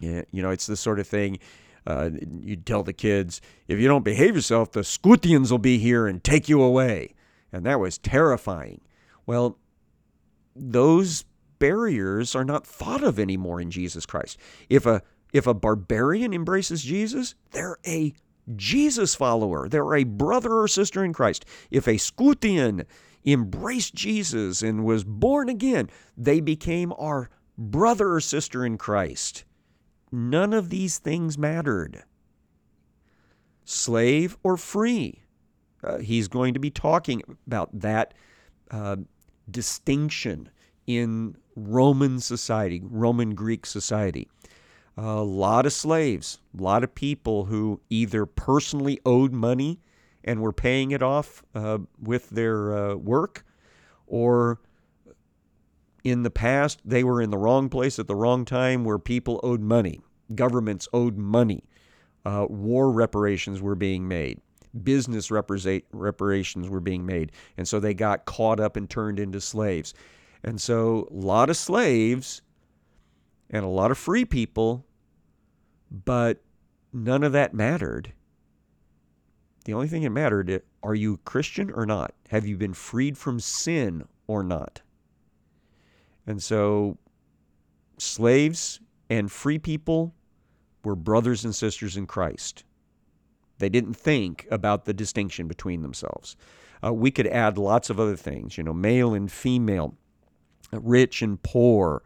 Yeah, 0.00 0.22
you 0.30 0.42
know, 0.42 0.50
it's 0.50 0.66
the 0.66 0.76
sort 0.76 0.98
of 0.98 1.06
thing 1.06 1.38
uh, 1.86 2.10
you 2.40 2.56
tell 2.56 2.82
the 2.82 2.92
kids 2.92 3.40
if 3.68 3.78
you 3.78 3.86
don't 3.88 4.04
behave 4.04 4.34
yourself, 4.34 4.72
the 4.72 4.84
Scythians 4.84 5.50
will 5.50 5.58
be 5.58 5.78
here 5.78 6.06
and 6.06 6.22
take 6.22 6.48
you 6.48 6.62
away, 6.62 7.14
and 7.52 7.64
that 7.64 7.80
was 7.80 7.98
terrifying. 7.98 8.80
Well, 9.24 9.58
those 10.54 11.24
barriers 11.58 12.34
are 12.34 12.44
not 12.44 12.66
thought 12.66 13.02
of 13.02 13.18
anymore 13.18 13.60
in 13.60 13.70
Jesus 13.70 14.04
Christ. 14.04 14.38
If 14.68 14.86
a 14.86 15.02
if 15.32 15.46
a 15.46 15.54
barbarian 15.54 16.32
embraces 16.32 16.82
Jesus, 16.82 17.34
they're 17.52 17.78
a 17.86 18.14
Jesus 18.54 19.14
follower. 19.14 19.68
They're 19.68 19.94
a 19.94 20.04
brother 20.04 20.60
or 20.60 20.68
sister 20.68 21.04
in 21.04 21.12
Christ. 21.12 21.44
If 21.70 21.88
a 21.88 21.98
Scythian 21.98 22.84
embraced 23.24 23.94
Jesus 23.94 24.62
and 24.62 24.84
was 24.84 25.04
born 25.04 25.48
again, 25.48 25.90
they 26.16 26.40
became 26.40 26.92
our 26.96 27.28
brother 27.58 28.14
or 28.14 28.20
sister 28.20 28.64
in 28.64 28.78
Christ. 28.78 29.44
None 30.12 30.52
of 30.52 30.70
these 30.70 30.98
things 30.98 31.36
mattered. 31.36 32.04
Slave 33.64 34.36
or 34.42 34.56
free. 34.56 35.22
Uh, 35.82 35.98
he's 35.98 36.28
going 36.28 36.54
to 36.54 36.60
be 36.60 36.70
talking 36.70 37.22
about 37.46 37.80
that 37.80 38.14
uh, 38.70 38.96
distinction 39.50 40.48
in 40.86 41.36
Roman 41.56 42.20
society, 42.20 42.80
Roman 42.84 43.34
Greek 43.34 43.66
society 43.66 44.28
a 44.96 45.22
lot 45.22 45.66
of 45.66 45.72
slaves, 45.72 46.38
a 46.58 46.62
lot 46.62 46.82
of 46.82 46.94
people 46.94 47.44
who 47.44 47.80
either 47.90 48.24
personally 48.24 48.98
owed 49.04 49.32
money 49.32 49.80
and 50.24 50.40
were 50.40 50.52
paying 50.52 50.90
it 50.90 51.02
off 51.02 51.42
uh, 51.54 51.78
with 52.00 52.30
their 52.30 52.76
uh, 52.76 52.94
work, 52.96 53.44
or 54.06 54.58
in 56.06 56.22
the 56.22 56.30
past 56.30 56.80
they 56.84 57.02
were 57.02 57.20
in 57.20 57.30
the 57.30 57.36
wrong 57.36 57.68
place 57.68 57.98
at 57.98 58.06
the 58.06 58.14
wrong 58.14 58.44
time 58.44 58.84
where 58.84 58.96
people 58.96 59.40
owed 59.42 59.60
money, 59.60 60.00
governments 60.36 60.86
owed 60.92 61.18
money, 61.18 61.64
uh, 62.24 62.46
war 62.48 62.92
reparations 62.92 63.60
were 63.60 63.74
being 63.74 64.06
made. 64.06 64.40
Business 64.84 65.32
reparations 65.32 66.68
were 66.68 66.78
being 66.78 67.04
made. 67.06 67.32
And 67.56 67.66
so 67.66 67.80
they 67.80 67.92
got 67.92 68.24
caught 68.24 68.60
up 68.60 68.76
and 68.76 68.88
turned 68.88 69.18
into 69.18 69.40
slaves. 69.40 69.94
And 70.44 70.60
so 70.60 71.08
a 71.10 71.14
lot 71.14 71.50
of 71.50 71.56
slaves 71.56 72.40
and 73.50 73.64
a 73.64 73.68
lot 73.68 73.90
of 73.90 73.98
free 73.98 74.24
people, 74.24 74.86
but 75.90 76.40
none 76.92 77.24
of 77.24 77.32
that 77.32 77.52
mattered. 77.52 78.12
The 79.64 79.74
only 79.74 79.88
thing 79.88 80.02
that 80.02 80.10
mattered 80.10 80.62
are 80.84 80.94
you 80.94 81.14
a 81.14 81.28
Christian 81.28 81.72
or 81.72 81.84
not? 81.84 82.14
Have 82.28 82.46
you 82.46 82.56
been 82.56 82.74
freed 82.74 83.18
from 83.18 83.40
sin 83.40 84.04
or 84.28 84.44
not? 84.44 84.82
And 86.26 86.42
so 86.42 86.98
slaves 87.98 88.80
and 89.08 89.30
free 89.30 89.58
people 89.58 90.14
were 90.84 90.96
brothers 90.96 91.44
and 91.44 91.54
sisters 91.54 91.96
in 91.96 92.06
Christ. 92.06 92.64
They 93.58 93.68
didn't 93.68 93.94
think 93.94 94.46
about 94.50 94.84
the 94.84 94.94
distinction 94.94 95.48
between 95.48 95.82
themselves. 95.82 96.36
Uh, 96.84 96.92
we 96.92 97.10
could 97.10 97.26
add 97.26 97.56
lots 97.56 97.88
of 97.88 97.98
other 97.98 98.16
things, 98.16 98.58
you 98.58 98.64
know, 98.64 98.74
male 98.74 99.14
and 99.14 99.32
female, 99.32 99.94
rich 100.72 101.22
and 101.22 101.42
poor, 101.42 102.02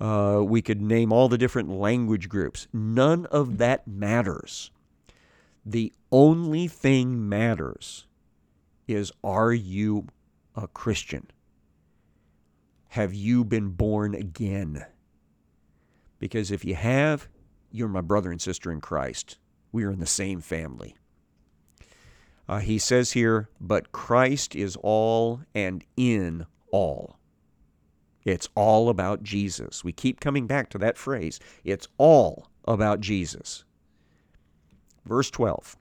uh, 0.00 0.42
we 0.44 0.60
could 0.60 0.80
name 0.80 1.12
all 1.12 1.28
the 1.28 1.38
different 1.38 1.70
language 1.70 2.28
groups. 2.28 2.68
None 2.72 3.26
of 3.26 3.58
that 3.58 3.86
matters. 3.88 4.70
The 5.64 5.92
only 6.12 6.68
thing 6.68 7.28
matters 7.28 8.06
is 8.86 9.10
are 9.24 9.52
you 9.52 10.06
a 10.54 10.68
Christian? 10.68 11.30
Have 12.90 13.14
you 13.14 13.44
been 13.44 13.70
born 13.70 14.14
again? 14.14 14.86
Because 16.18 16.50
if 16.50 16.64
you 16.64 16.74
have, 16.74 17.28
you're 17.70 17.88
my 17.88 18.00
brother 18.00 18.30
and 18.30 18.40
sister 18.40 18.72
in 18.72 18.80
Christ. 18.80 19.38
We 19.72 19.84
are 19.84 19.90
in 19.90 20.00
the 20.00 20.06
same 20.06 20.40
family. 20.40 20.96
Uh, 22.48 22.60
he 22.60 22.78
says 22.78 23.12
here, 23.12 23.48
but 23.60 23.92
Christ 23.92 24.54
is 24.54 24.76
all 24.82 25.42
and 25.54 25.84
in 25.96 26.46
all. 26.70 27.18
It's 28.24 28.48
all 28.54 28.88
about 28.88 29.22
Jesus. 29.22 29.84
We 29.84 29.92
keep 29.92 30.20
coming 30.20 30.46
back 30.46 30.68
to 30.70 30.78
that 30.78 30.98
phrase. 30.98 31.38
It's 31.64 31.88
all 31.98 32.48
about 32.66 33.00
Jesus. 33.00 33.64
Verse 35.04 35.30
12. 35.30 35.76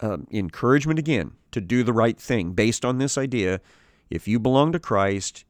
Um, 0.00 0.26
encouragement 0.30 0.98
again 0.98 1.32
to 1.50 1.60
do 1.60 1.82
the 1.82 1.92
right 1.92 2.18
thing 2.18 2.52
based 2.52 2.84
on 2.84 2.98
this 2.98 3.16
idea. 3.16 3.60
If 4.10 4.28
you 4.28 4.38
belong 4.38 4.72
to 4.72 4.78
Christ, 4.78 5.44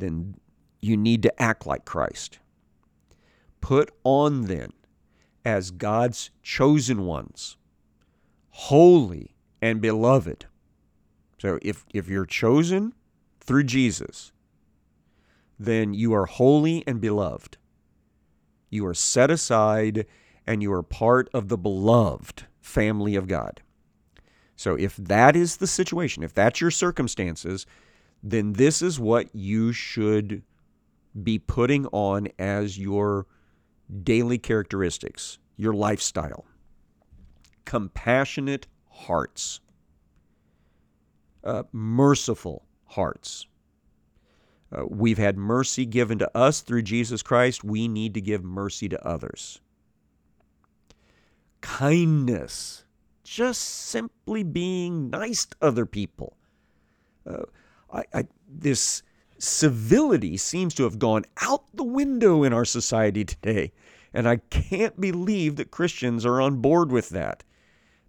then 0.00 0.36
you 0.80 0.96
need 0.96 1.22
to 1.22 1.42
act 1.42 1.66
like 1.66 1.84
Christ. 1.84 2.38
Put 3.60 3.90
on 4.04 4.42
then 4.42 4.72
as 5.44 5.70
God's 5.70 6.30
chosen 6.42 7.04
ones, 7.04 7.56
holy 8.50 9.34
and 9.60 9.80
beloved. 9.80 10.46
So 11.38 11.58
if, 11.62 11.84
if 11.92 12.08
you're 12.08 12.26
chosen 12.26 12.94
through 13.40 13.64
Jesus, 13.64 14.32
then 15.58 15.92
you 15.94 16.14
are 16.14 16.26
holy 16.26 16.82
and 16.86 17.00
beloved. 17.00 17.58
You 18.70 18.86
are 18.86 18.94
set 18.94 19.30
aside 19.30 20.06
and 20.46 20.62
you 20.62 20.72
are 20.72 20.82
part 20.82 21.28
of 21.34 21.48
the 21.48 21.58
beloved 21.58 22.44
family 22.60 23.14
of 23.14 23.28
God. 23.28 23.60
So, 24.56 24.74
if 24.74 24.96
that 24.96 25.36
is 25.36 25.56
the 25.56 25.66
situation, 25.66 26.22
if 26.22 26.34
that's 26.34 26.60
your 26.60 26.70
circumstances, 26.70 27.64
then 28.22 28.54
this 28.54 28.82
is 28.82 29.00
what 29.00 29.34
you 29.34 29.72
should 29.72 30.42
be 31.22 31.38
putting 31.38 31.86
on 31.86 32.28
as 32.38 32.78
your 32.78 33.26
daily 34.02 34.38
characteristics, 34.38 35.38
your 35.56 35.72
lifestyle. 35.72 36.44
Compassionate 37.64 38.66
hearts, 38.88 39.60
uh, 41.44 41.62
merciful 41.72 42.64
hearts, 42.86 43.46
uh, 44.72 44.84
we've 44.86 45.18
had 45.18 45.36
mercy 45.36 45.84
given 45.84 46.18
to 46.18 46.36
us 46.36 46.60
through 46.60 46.82
Jesus 46.82 47.22
Christ. 47.22 47.64
We 47.64 47.88
need 47.88 48.14
to 48.14 48.20
give 48.20 48.44
mercy 48.44 48.88
to 48.88 49.06
others. 49.06 49.60
Kindness, 51.60 52.84
just 53.24 53.62
simply 53.62 54.42
being 54.42 55.10
nice 55.10 55.46
to 55.46 55.56
other 55.60 55.86
people. 55.86 56.36
Uh, 57.26 57.44
I, 57.92 58.04
I, 58.12 58.24
this 58.48 59.02
civility 59.38 60.36
seems 60.36 60.74
to 60.74 60.84
have 60.84 60.98
gone 60.98 61.24
out 61.40 61.64
the 61.74 61.84
window 61.84 62.42
in 62.42 62.52
our 62.52 62.64
society 62.64 63.24
today. 63.24 63.72
And 64.12 64.28
I 64.28 64.36
can't 64.36 65.00
believe 65.00 65.56
that 65.56 65.70
Christians 65.70 66.26
are 66.26 66.40
on 66.40 66.60
board 66.60 66.90
with 66.90 67.10
that. 67.10 67.44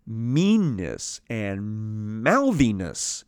Meanness 0.06 1.22
and 1.30 2.24
mouthiness. 2.24 3.24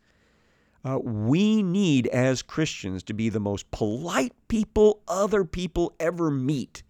Uh, 0.84 1.00
we 1.00 1.64
need, 1.64 2.08
as 2.08 2.42
Christians, 2.42 3.04
to 3.04 3.14
be 3.14 3.30
the 3.30 3.40
most 3.40 3.70
polite 3.72 4.34
people 4.48 5.02
other 5.08 5.46
people 5.46 5.94
ever 6.00 6.30
meet. 6.30 6.84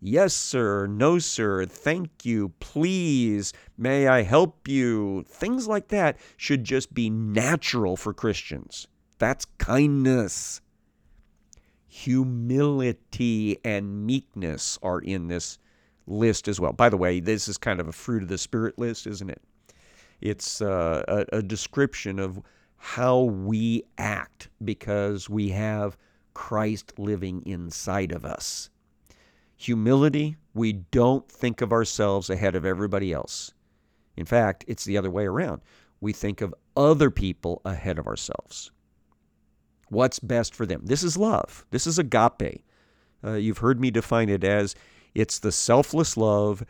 Yes, 0.00 0.32
sir. 0.34 0.86
No, 0.86 1.18
sir. 1.18 1.66
Thank 1.66 2.24
you. 2.24 2.54
Please. 2.58 3.52
May 3.76 4.08
I 4.08 4.22
help 4.22 4.66
you? 4.66 5.24
Things 5.28 5.68
like 5.68 5.88
that 5.88 6.16
should 6.38 6.64
just 6.64 6.94
be 6.94 7.10
natural 7.10 7.96
for 7.96 8.14
Christians. 8.14 8.88
That's 9.18 9.44
kindness. 9.58 10.62
Humility 11.86 13.58
and 13.62 14.06
meekness 14.06 14.78
are 14.82 15.00
in 15.00 15.28
this 15.28 15.58
list 16.06 16.48
as 16.48 16.58
well. 16.58 16.72
By 16.72 16.88
the 16.88 16.96
way, 16.96 17.20
this 17.20 17.46
is 17.46 17.58
kind 17.58 17.78
of 17.78 17.86
a 17.86 17.92
fruit 17.92 18.22
of 18.22 18.28
the 18.30 18.38
Spirit 18.38 18.78
list, 18.78 19.06
isn't 19.06 19.28
it? 19.28 19.42
It's 20.22 20.62
uh, 20.62 21.04
a, 21.08 21.38
a 21.38 21.42
description 21.42 22.18
of 22.18 22.40
how 22.78 23.20
we 23.20 23.84
act 23.98 24.48
because 24.64 25.28
we 25.28 25.50
have 25.50 25.98
Christ 26.32 26.98
living 26.98 27.42
inside 27.44 28.12
of 28.12 28.24
us. 28.24 28.70
Humility, 29.60 30.38
we 30.54 30.72
don't 30.72 31.30
think 31.30 31.60
of 31.60 31.70
ourselves 31.70 32.30
ahead 32.30 32.54
of 32.54 32.64
everybody 32.64 33.12
else. 33.12 33.52
In 34.16 34.24
fact, 34.24 34.64
it's 34.66 34.86
the 34.86 34.96
other 34.96 35.10
way 35.10 35.26
around. 35.26 35.60
We 36.00 36.14
think 36.14 36.40
of 36.40 36.54
other 36.78 37.10
people 37.10 37.60
ahead 37.66 37.98
of 37.98 38.06
ourselves. 38.06 38.70
What's 39.90 40.18
best 40.18 40.54
for 40.54 40.64
them? 40.64 40.86
This 40.86 41.02
is 41.02 41.18
love. 41.18 41.66
This 41.72 41.86
is 41.86 41.98
agape. 41.98 42.64
Uh, 43.22 43.32
you've 43.32 43.58
heard 43.58 43.78
me 43.78 43.90
define 43.90 44.30
it 44.30 44.44
as 44.44 44.74
it's 45.14 45.38
the 45.38 45.52
selfless 45.52 46.16
love 46.16 46.64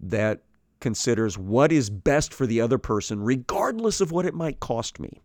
that 0.00 0.42
considers 0.80 1.38
what 1.38 1.70
is 1.70 1.90
best 1.90 2.34
for 2.34 2.44
the 2.44 2.60
other 2.60 2.78
person, 2.78 3.22
regardless 3.22 4.00
of 4.00 4.10
what 4.10 4.26
it 4.26 4.34
might 4.34 4.58
cost 4.58 4.98
me. 4.98 5.22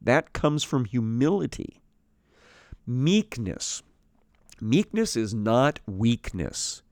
That 0.00 0.32
comes 0.32 0.62
from 0.62 0.84
humility. 0.84 1.82
Meekness. 2.86 3.82
Meekness 4.60 5.16
is 5.16 5.34
not 5.34 5.80
weakness. 5.86 6.82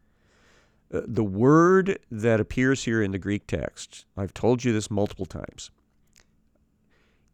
Uh, 0.93 1.01
the 1.07 1.25
word 1.25 1.99
that 2.11 2.41
appears 2.41 2.85
here 2.85 3.03
in 3.03 3.11
the 3.11 3.19
Greek 3.19 3.47
text, 3.47 4.07
I've 4.17 4.35
told 4.35 4.65
you 4.65 4.73
this 4.73 4.91
multiple 4.91 5.27
times, 5.27 5.71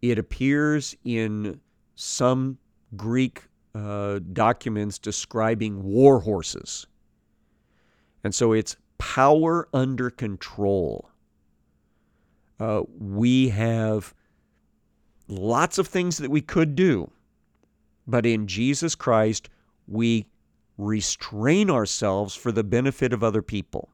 it 0.03 0.19
appears 0.19 0.97
in 1.05 1.61
some 1.95 2.59
Greek 2.97 3.43
uh, 3.75 4.21
documents 4.33 4.99
describing 4.99 5.83
war 5.83 6.21
horses. 6.21 6.87
And 8.25 8.35
so 8.35 8.53
it's 8.53 8.77
power 8.99 9.69
under 9.73 10.11
control. 10.11 11.09
Uh, 12.59 12.83
we 12.99 13.49
have 13.49 14.15
lots 15.29 15.79
of 15.79 15.89
things 15.89 16.19
that 16.19 16.31
we 16.31 16.41
could 16.41 16.75
do, 16.75 17.11
but 18.07 18.27
in 18.27 18.47
Jesus 18.47 18.95
Christ, 18.95 19.49
we 19.91 20.27
restrain 20.79 21.71
ourselves 21.71 22.35
for 22.35 22.53
the 22.53 22.65
benefit 22.65 23.13
of 23.13 23.23
other 23.23 23.43
people. 23.43 23.91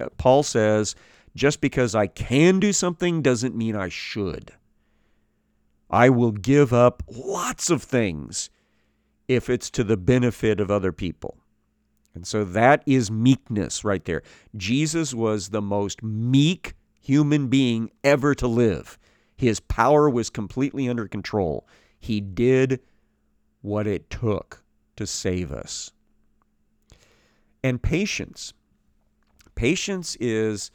Uh, 0.00 0.06
Paul 0.16 0.42
says, 0.42 0.94
just 1.34 1.60
because 1.60 1.94
I 1.94 2.06
can 2.06 2.58
do 2.58 2.72
something 2.72 3.20
doesn't 3.20 3.56
mean 3.56 3.76
I 3.76 3.88
should. 3.88 4.52
I 5.90 6.08
will 6.08 6.32
give 6.32 6.72
up 6.72 7.02
lots 7.08 7.70
of 7.70 7.82
things 7.82 8.50
if 9.28 9.50
it's 9.50 9.70
to 9.70 9.84
the 9.84 9.96
benefit 9.96 10.60
of 10.60 10.70
other 10.70 10.92
people. 10.92 11.36
And 12.14 12.26
so 12.26 12.44
that 12.44 12.82
is 12.86 13.10
meekness 13.10 13.84
right 13.84 14.04
there. 14.04 14.22
Jesus 14.56 15.12
was 15.12 15.50
the 15.50 15.60
most 15.60 16.02
meek 16.02 16.74
human 17.02 17.48
being 17.48 17.90
ever 18.02 18.34
to 18.36 18.46
live. 18.46 18.98
His 19.36 19.60
power 19.60 20.08
was 20.08 20.30
completely 20.30 20.88
under 20.88 21.06
control. 21.06 21.68
He 22.00 22.22
did 22.22 22.80
what 23.60 23.86
it 23.86 24.08
took 24.08 24.64
to 24.96 25.06
save 25.06 25.52
us. 25.52 25.92
And 27.62 27.82
patience. 27.82 28.52
Patience 29.54 30.16
is 30.20 30.70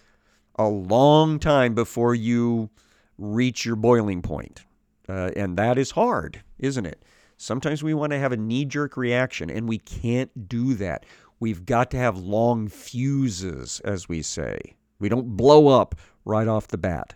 a 0.55 0.67
long 0.67 1.39
time 1.39 1.73
before 1.73 2.15
you 2.15 2.69
reach 3.17 3.65
your 3.65 3.75
boiling 3.75 4.21
point. 4.21 4.63
Uh, 5.07 5.31
and 5.35 5.57
that 5.57 5.77
is 5.77 5.91
hard, 5.91 6.41
isn't 6.59 6.85
it? 6.85 7.03
Sometimes 7.37 7.83
we 7.83 7.93
want 7.93 8.11
to 8.11 8.19
have 8.19 8.31
a 8.31 8.37
knee 8.37 8.65
jerk 8.65 8.95
reaction, 8.95 9.49
and 9.49 9.67
we 9.67 9.79
can't 9.79 10.47
do 10.47 10.73
that. 10.75 11.05
We've 11.39 11.65
got 11.65 11.89
to 11.91 11.97
have 11.97 12.17
long 12.17 12.67
fuses, 12.67 13.79
as 13.83 14.07
we 14.07 14.21
say. 14.21 14.75
We 14.99 15.09
don't 15.09 15.35
blow 15.35 15.67
up 15.67 15.95
right 16.23 16.47
off 16.47 16.67
the 16.67 16.77
bat. 16.77 17.15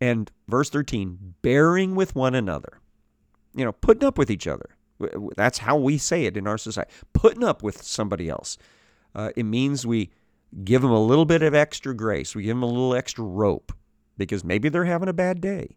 And 0.00 0.30
verse 0.48 0.70
13, 0.70 1.34
bearing 1.42 1.94
with 1.94 2.16
one 2.16 2.34
another, 2.34 2.80
you 3.54 3.64
know, 3.64 3.72
putting 3.72 4.04
up 4.04 4.18
with 4.18 4.30
each 4.30 4.48
other. 4.48 4.70
That's 5.36 5.58
how 5.58 5.76
we 5.76 5.98
say 5.98 6.24
it 6.24 6.36
in 6.36 6.46
our 6.46 6.58
society. 6.58 6.90
Putting 7.12 7.44
up 7.44 7.62
with 7.62 7.82
somebody 7.82 8.28
else. 8.28 8.58
Uh, 9.14 9.30
it 9.36 9.44
means 9.44 9.86
we 9.86 10.10
give 10.64 10.82
them 10.82 10.90
a 10.90 11.02
little 11.02 11.24
bit 11.24 11.42
of 11.42 11.54
extra 11.54 11.94
grace. 11.94 12.34
We 12.34 12.44
give 12.44 12.56
them 12.56 12.62
a 12.62 12.66
little 12.66 12.94
extra 12.94 13.24
rope 13.24 13.72
because 14.16 14.44
maybe 14.44 14.68
they're 14.68 14.84
having 14.84 15.08
a 15.08 15.14
bad 15.14 15.40
day. 15.40 15.76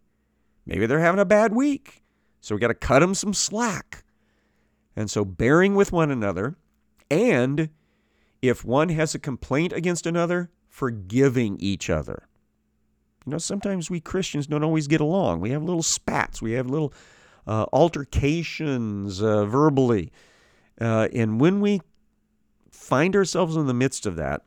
Maybe 0.66 0.86
they're 0.86 1.00
having 1.00 1.20
a 1.20 1.24
bad 1.24 1.54
week. 1.54 2.02
So 2.40 2.54
we 2.54 2.60
got 2.60 2.68
to 2.68 2.74
cut 2.74 3.00
them 3.00 3.14
some 3.14 3.34
slack. 3.34 4.04
And 4.96 5.10
so 5.10 5.24
bearing 5.24 5.74
with 5.74 5.92
one 5.92 6.10
another, 6.10 6.56
and 7.10 7.70
if 8.42 8.64
one 8.64 8.90
has 8.90 9.14
a 9.14 9.18
complaint 9.18 9.72
against 9.72 10.06
another, 10.06 10.50
forgiving 10.68 11.56
each 11.60 11.88
other. 11.88 12.28
You 13.24 13.32
know, 13.32 13.38
sometimes 13.38 13.90
we 13.90 14.00
Christians 14.00 14.46
don't 14.46 14.64
always 14.64 14.86
get 14.86 15.00
along. 15.00 15.40
We 15.40 15.50
have 15.50 15.62
little 15.62 15.82
spats, 15.82 16.42
we 16.42 16.52
have 16.52 16.68
little 16.68 16.92
altercations 17.46 19.22
uh, 19.22 19.44
verbally. 19.44 20.12
Uh, 20.80 21.08
and 21.12 21.40
when 21.40 21.60
we 21.60 21.80
find 22.70 23.14
ourselves 23.14 23.56
in 23.56 23.66
the 23.66 23.74
midst 23.74 24.06
of 24.06 24.16
that, 24.16 24.42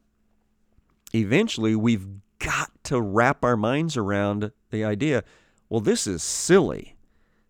eventually 1.13 1.75
we've 1.75 2.07
got 2.39 2.71
to 2.83 3.01
wrap 3.01 3.43
our 3.43 3.57
minds 3.57 3.97
around 3.97 4.51
the 4.71 4.83
idea 4.83 5.23
well, 5.69 5.81
this 5.81 6.07
is 6.07 6.23
silly. 6.23 6.95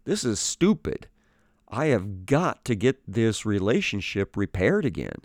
This 0.04 0.26
is 0.26 0.40
stupid. 0.40 1.08
I 1.68 1.88
have 1.88 2.26
got 2.26 2.66
to 2.66 2.74
get 2.74 3.00
this 3.08 3.46
relationship 3.46 4.36
repaired 4.36 4.86
again. 4.86 5.20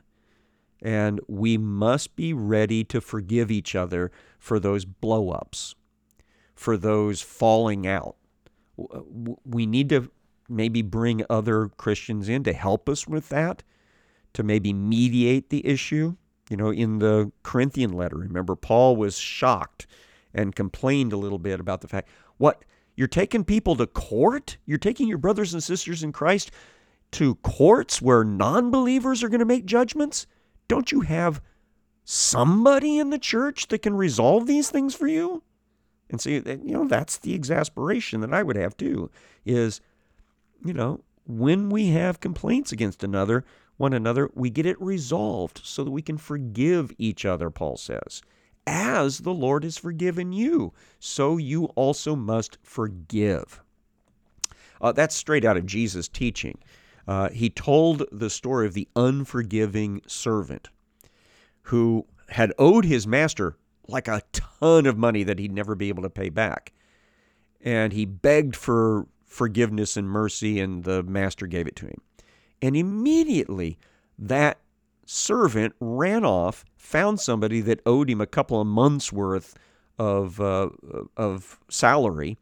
And 0.83 1.19
we 1.27 1.57
must 1.57 2.15
be 2.15 2.35
ready 2.35 2.85
to 2.85 3.01
forgive 3.01 3.51
each 3.51 3.75
other 3.75 4.13
for 4.39 4.61
those 4.61 4.85
blow 4.85 5.31
ups 5.31 5.75
for 6.63 6.77
those 6.77 7.21
falling 7.21 7.87
out. 7.87 8.17
We 9.45 9.67
need 9.67 9.89
to 9.91 10.11
maybe 10.49 10.83
bring 10.83 11.25
other 11.31 11.69
Christians 11.77 12.29
in 12.29 12.45
to 12.45 12.53
help 12.53 12.89
us 12.89 13.07
with 13.07 13.29
that, 13.31 13.63
to 14.35 14.43
maybe 14.43 14.73
mediate 14.73 15.51
the 15.51 15.67
issue. 15.67 16.17
You 16.51 16.57
know, 16.57 16.71
in 16.71 16.99
the 16.99 17.33
Corinthian 17.43 17.93
letter, 17.93 18.17
remember, 18.17 18.55
Paul 18.55 18.97
was 18.97 19.19
shocked 19.19 19.87
and 20.35 20.55
complained 20.55 21.13
a 21.13 21.17
little 21.17 21.39
bit 21.39 21.61
about 21.61 21.81
the 21.81 21.89
fact 21.89 22.09
what 22.37 22.65
you're 22.97 23.09
taking 23.09 23.45
people 23.45 23.77
to 23.77 23.87
court? 23.87 24.59
You're 24.67 24.79
taking 24.79 25.09
your 25.09 25.19
brothers 25.19 25.55
and 25.55 25.63
sisters 25.63 26.03
in 26.03 26.13
Christ 26.13 26.51
to 27.13 27.37
courts 27.37 28.03
where 28.03 28.25
non 28.25 28.71
believers 28.71 29.23
are 29.23 29.29
going 29.29 29.41
to 29.41 29.45
make 29.47 29.65
judgments? 29.65 30.27
Don't 30.69 30.93
you 30.93 31.01
have 31.03 31.41
somebody 32.05 32.99
in 32.99 33.11
the 33.11 33.19
church 33.19 33.69
that 33.69 33.83
can 33.83 33.95
resolve 33.95 34.47
these 34.47 34.71
things 34.71 34.95
for 34.95 35.07
you? 35.07 35.43
And 36.13 36.21
see, 36.21 36.35
you 36.35 36.75
know, 36.75 36.87
that's 36.87 37.17
the 37.17 37.35
exasperation 37.35 38.21
that 38.21 38.35
I 38.35 38.43
would 38.43 38.57
have 38.57 38.77
too, 38.77 39.11
is, 39.47 39.81
you 40.63 40.75
know, 40.75 41.01
when 41.27 41.71
we 41.71 41.89
have 41.89 42.21
complaints 42.21 42.71
against 42.71 43.03
another, 43.03 43.45
one 43.79 43.95
another, 43.95 44.31
we 44.35 44.51
get 44.51 44.67
it 44.67 44.81
resolved 44.81 45.63
so 45.65 45.83
that 45.83 45.91
we 45.91 46.03
can 46.03 46.19
forgive 46.19 46.93
each 46.99 47.25
other, 47.25 47.49
Paul 47.49 47.79
says. 47.79 48.21
As 48.67 49.21
the 49.21 49.33
Lord 49.33 49.65
has 49.65 49.79
forgiven 49.79 50.33
you, 50.33 50.75
so 51.01 51.39
you 51.39 51.65
also 51.77 52.15
must 52.15 52.59
forgive. 52.63 53.63
Uh, 54.83 54.93
that's 54.93 55.15
straight 55.15 55.47
out 55.47 55.57
of 55.57 55.65
Jesus' 55.65 56.09
teaching. 56.09 56.59
Uh, 57.09 57.31
he 57.31 57.49
told 57.49 58.05
the 58.13 58.31
story 58.31 58.67
of 58.67 58.75
the 58.75 58.87
unforgiving 58.95 60.03
servant 60.07 60.69
who 61.63 62.07
had 62.29 62.53
owed 62.59 62.85
his 62.85 63.07
master 63.07 63.57
like 63.89 64.09
a 64.09 64.23
ton 64.33 64.87
of 64.87 64.97
money 64.97 65.23
that 65.25 65.39
he'd 65.39 65.53
never 65.53 65.75
be 65.75 65.89
able 65.89 66.03
to 66.03 66.11
pay 66.11 66.29
back. 66.29 66.73
And 67.61 67.93
he 67.93 68.05
begged 68.05 68.57
for 68.57 69.07
forgiveness 69.25 69.97
and 69.97 70.09
mercy, 70.09 70.61
and 70.61 70.85
the 70.85 71.03
master 71.03 71.47
gave 71.47 71.67
it 71.67 71.77
to 71.77 71.87
him. 71.87 72.01
And 72.61 72.77
immediately 72.77 73.79
that 74.19 74.59
servant 75.07 75.75
ran 75.81 76.25
off, 76.25 76.65
found 76.77 77.21
somebody 77.21 77.61
that 77.63 77.81
owed 77.87 78.11
him 78.11 78.21
a 78.21 78.27
couple 78.27 78.61
of 78.61 78.67
months' 78.67 79.13
worth 79.13 79.55
of, 79.99 80.41
uh, 80.41 80.71
of 81.17 81.59
salary, 81.69 82.39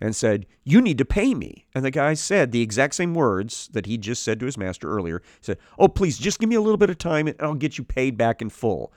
and 0.00 0.16
said, 0.16 0.46
You 0.64 0.80
need 0.80 0.98
to 0.98 1.04
pay 1.04 1.34
me. 1.34 1.66
And 1.74 1.84
the 1.84 1.90
guy 1.90 2.14
said 2.14 2.52
the 2.52 2.62
exact 2.62 2.94
same 2.94 3.14
words 3.14 3.68
that 3.72 3.86
he 3.86 3.98
just 3.98 4.22
said 4.22 4.40
to 4.40 4.46
his 4.46 4.56
master 4.56 4.90
earlier. 4.90 5.20
He 5.24 5.44
said, 5.44 5.58
Oh, 5.78 5.88
please, 5.88 6.18
just 6.18 6.38
give 6.38 6.48
me 6.48 6.56
a 6.56 6.60
little 6.60 6.78
bit 6.78 6.90
of 6.90 6.98
time 6.98 7.26
and 7.26 7.36
I'll 7.40 7.54
get 7.54 7.76
you 7.76 7.84
paid 7.84 8.16
back 8.16 8.40
in 8.40 8.50
full. 8.50 8.92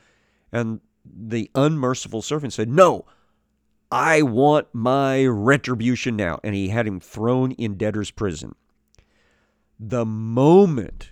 And 0.51 0.79
the 1.05 1.49
unmerciful 1.55 2.21
servant 2.21 2.53
said, 2.53 2.69
No, 2.69 3.05
I 3.91 4.21
want 4.21 4.67
my 4.73 5.25
retribution 5.25 6.15
now. 6.15 6.39
And 6.43 6.55
he 6.55 6.69
had 6.69 6.87
him 6.87 6.99
thrown 6.99 7.51
in 7.53 7.77
debtor's 7.77 8.11
prison. 8.11 8.55
The 9.79 10.05
moment 10.05 11.11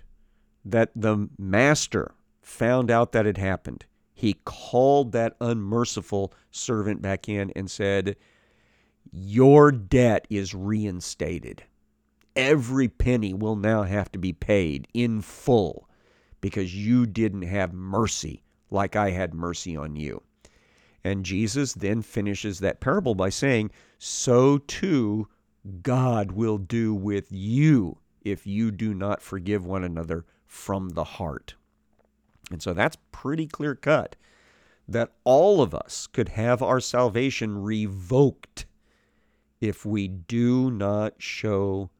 that 0.64 0.90
the 0.94 1.28
master 1.38 2.14
found 2.40 2.90
out 2.90 3.12
that 3.12 3.26
had 3.26 3.38
happened, 3.38 3.84
he 4.14 4.34
called 4.44 5.12
that 5.12 5.36
unmerciful 5.40 6.32
servant 6.50 7.02
back 7.02 7.28
in 7.28 7.52
and 7.54 7.70
said, 7.70 8.16
Your 9.10 9.72
debt 9.72 10.26
is 10.30 10.54
reinstated. 10.54 11.64
Every 12.34 12.88
penny 12.88 13.34
will 13.34 13.56
now 13.56 13.82
have 13.82 14.10
to 14.12 14.18
be 14.18 14.32
paid 14.32 14.88
in 14.94 15.20
full 15.20 15.88
because 16.40 16.74
you 16.74 17.04
didn't 17.06 17.42
have 17.42 17.74
mercy 17.74 18.42
like 18.72 18.96
I 18.96 19.10
had 19.10 19.34
mercy 19.34 19.76
on 19.76 19.96
you. 19.96 20.22
And 21.04 21.24
Jesus 21.24 21.74
then 21.74 22.02
finishes 22.02 22.60
that 22.60 22.80
parable 22.80 23.14
by 23.14 23.28
saying, 23.28 23.70
So 23.98 24.58
too 24.58 25.28
God 25.82 26.32
will 26.32 26.58
do 26.58 26.94
with 26.94 27.26
you 27.30 27.98
if 28.22 28.46
you 28.46 28.70
do 28.70 28.94
not 28.94 29.22
forgive 29.22 29.66
one 29.66 29.84
another 29.84 30.24
from 30.46 30.90
the 30.90 31.04
heart. 31.04 31.54
And 32.50 32.62
so 32.62 32.72
that's 32.72 32.96
pretty 33.10 33.46
clear 33.46 33.74
cut 33.74 34.16
that 34.88 35.12
all 35.24 35.62
of 35.62 35.74
us 35.74 36.06
could 36.06 36.30
have 36.30 36.62
our 36.62 36.80
salvation 36.80 37.62
revoked 37.62 38.66
if 39.60 39.86
we 39.86 40.08
do 40.08 40.70
not 40.70 41.14
show 41.18 41.90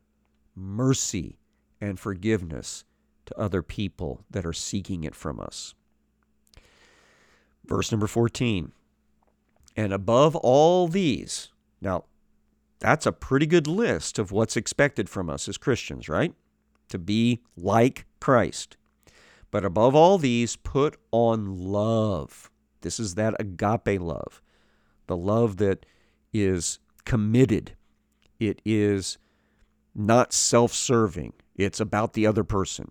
mercy 0.54 1.38
and 1.80 1.98
forgiveness 1.98 2.84
to 3.26 3.38
other 3.38 3.62
people 3.62 4.24
that 4.30 4.44
are 4.44 4.52
seeking 4.52 5.04
it 5.04 5.14
from 5.14 5.40
us. 5.40 5.74
Verse 7.66 7.90
number 7.92 8.06
14. 8.06 8.72
And 9.76 9.92
above 9.92 10.36
all 10.36 10.88
these, 10.88 11.50
now 11.80 12.04
that's 12.80 13.06
a 13.06 13.12
pretty 13.12 13.46
good 13.46 13.66
list 13.66 14.18
of 14.18 14.32
what's 14.32 14.56
expected 14.56 15.08
from 15.08 15.30
us 15.30 15.48
as 15.48 15.56
Christians, 15.56 16.08
right? 16.08 16.34
To 16.88 16.98
be 16.98 17.40
like 17.56 18.06
Christ. 18.20 18.76
But 19.50 19.64
above 19.64 19.94
all 19.94 20.18
these, 20.18 20.56
put 20.56 20.96
on 21.10 21.56
love. 21.56 22.50
This 22.80 22.98
is 22.98 23.14
that 23.14 23.34
agape 23.38 24.00
love, 24.00 24.42
the 25.06 25.16
love 25.16 25.58
that 25.58 25.86
is 26.32 26.80
committed. 27.04 27.76
It 28.40 28.60
is 28.64 29.18
not 29.94 30.32
self 30.32 30.72
serving, 30.72 31.34
it's 31.54 31.80
about 31.80 32.14
the 32.14 32.26
other 32.26 32.44
person. 32.44 32.90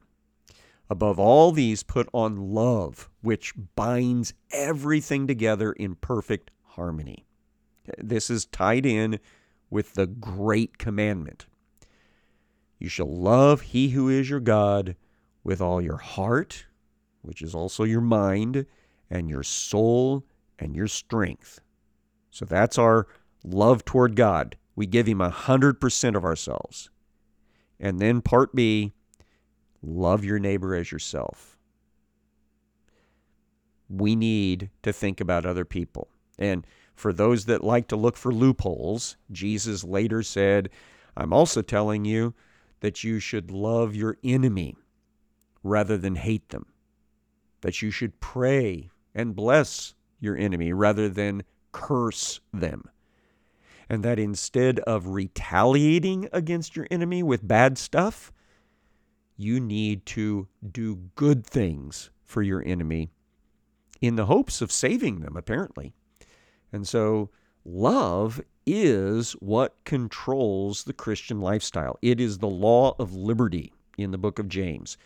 Above 0.92 1.18
all 1.18 1.54
these, 1.54 1.84
put 1.84 2.10
on 2.14 2.36
love, 2.36 3.10
which 3.22 3.54
binds 3.78 4.34
everything 4.52 5.26
together 5.26 5.72
in 5.72 5.96
perfect 5.96 6.52
harmony. 6.64 7.26
This 7.98 8.30
is 8.30 8.46
tied 8.46 8.86
in 8.86 9.18
with 9.70 9.94
the 9.94 10.06
great 10.06 10.78
commandment. 10.78 11.46
You 12.78 12.90
shall 12.90 13.10
love 13.10 13.62
he 13.62 13.92
who 13.92 14.10
is 14.10 14.30
your 14.30 14.42
God 14.42 14.98
with 15.46 15.62
all 15.62 15.82
your 15.82 15.96
heart, 15.96 16.66
which 17.22 17.42
is 17.42 17.56
also 17.56 17.86
your 17.86 18.02
mind, 18.02 18.66
and 19.10 19.30
your 19.30 19.44
soul 19.44 20.26
and 20.60 20.76
your 20.76 20.90
strength. 20.90 21.62
So 22.32 22.44
that's 22.44 22.78
our 22.78 23.08
love 23.46 23.86
toward 23.86 24.18
God. 24.18 24.58
We 24.76 24.88
give 24.88 25.08
Him 25.08 25.20
100% 25.20 26.16
of 26.18 26.26
ourselves. 26.26 26.90
And 27.80 27.98
then 27.98 28.22
part 28.22 28.54
B, 28.54 28.92
love 29.82 30.24
your 30.24 30.39
neighbor 30.39 30.76
as 30.76 30.91
yourself. 30.91 31.58
We 33.89 34.15
need 34.15 34.70
to 34.84 34.94
think 34.94 35.20
about 35.20 35.46
other 35.46 35.65
people. 35.65 36.08
And 36.39 36.65
for 36.96 37.12
those 37.12 37.46
that 37.46 37.63
like 37.63 37.88
to 37.88 37.96
look 37.96 38.15
for 38.15 38.32
loopholes, 38.32 39.17
Jesus 39.32 39.84
later 39.84 40.24
said, 40.24 40.70
I'm 41.17 41.34
also 41.34 41.62
telling 41.62 42.06
you 42.06 42.34
that 42.80 43.04
you 43.04 43.20
should 43.20 43.52
love 43.52 43.96
your 43.96 44.17
enemy 44.24 44.76
rather 45.63 45.98
than 45.98 46.15
hate 46.15 46.50
them, 46.50 46.65
that 47.62 47.82
you 47.82 47.91
should 47.91 48.20
pray 48.20 48.89
and 49.13 49.36
bless 49.36 49.94
your 50.20 50.38
enemy 50.38 50.74
rather 50.74 51.10
than 51.10 51.44
curse 51.72 52.39
them. 52.54 52.89
And 53.89 54.04
that 54.04 54.20
instead 54.20 54.80
of 54.82 55.08
retaliating 55.08 56.30
against 56.32 56.76
your 56.76 56.88
enemy 56.89 57.24
with 57.24 57.48
bad 57.48 57.78
stuff, 57.78 58.32
you 59.42 59.60
need 59.60 60.06
to 60.06 60.48
do 60.72 60.96
good 61.16 61.46
things 61.46 62.10
for 62.24 62.42
your 62.42 62.64
enemy 62.66 63.10
in 64.02 64.16
the 64.16 64.26
hopes 64.26 64.62
of 64.62 64.72
saving 64.72 65.20
them, 65.20 65.38
apparently. 65.38 65.94
And 66.72 66.88
so, 66.88 67.30
love 67.66 68.42
is 68.66 69.34
what 69.34 69.76
controls 69.84 70.84
the 70.84 70.94
Christian 70.94 71.42
lifestyle. 71.42 71.98
It 72.02 72.20
is 72.20 72.38
the 72.38 72.48
law 72.48 72.96
of 73.00 73.14
liberty 73.14 73.74
in 73.98 74.12
the 74.12 74.18
book 74.18 74.40
of 74.40 74.48
James. 74.48 74.98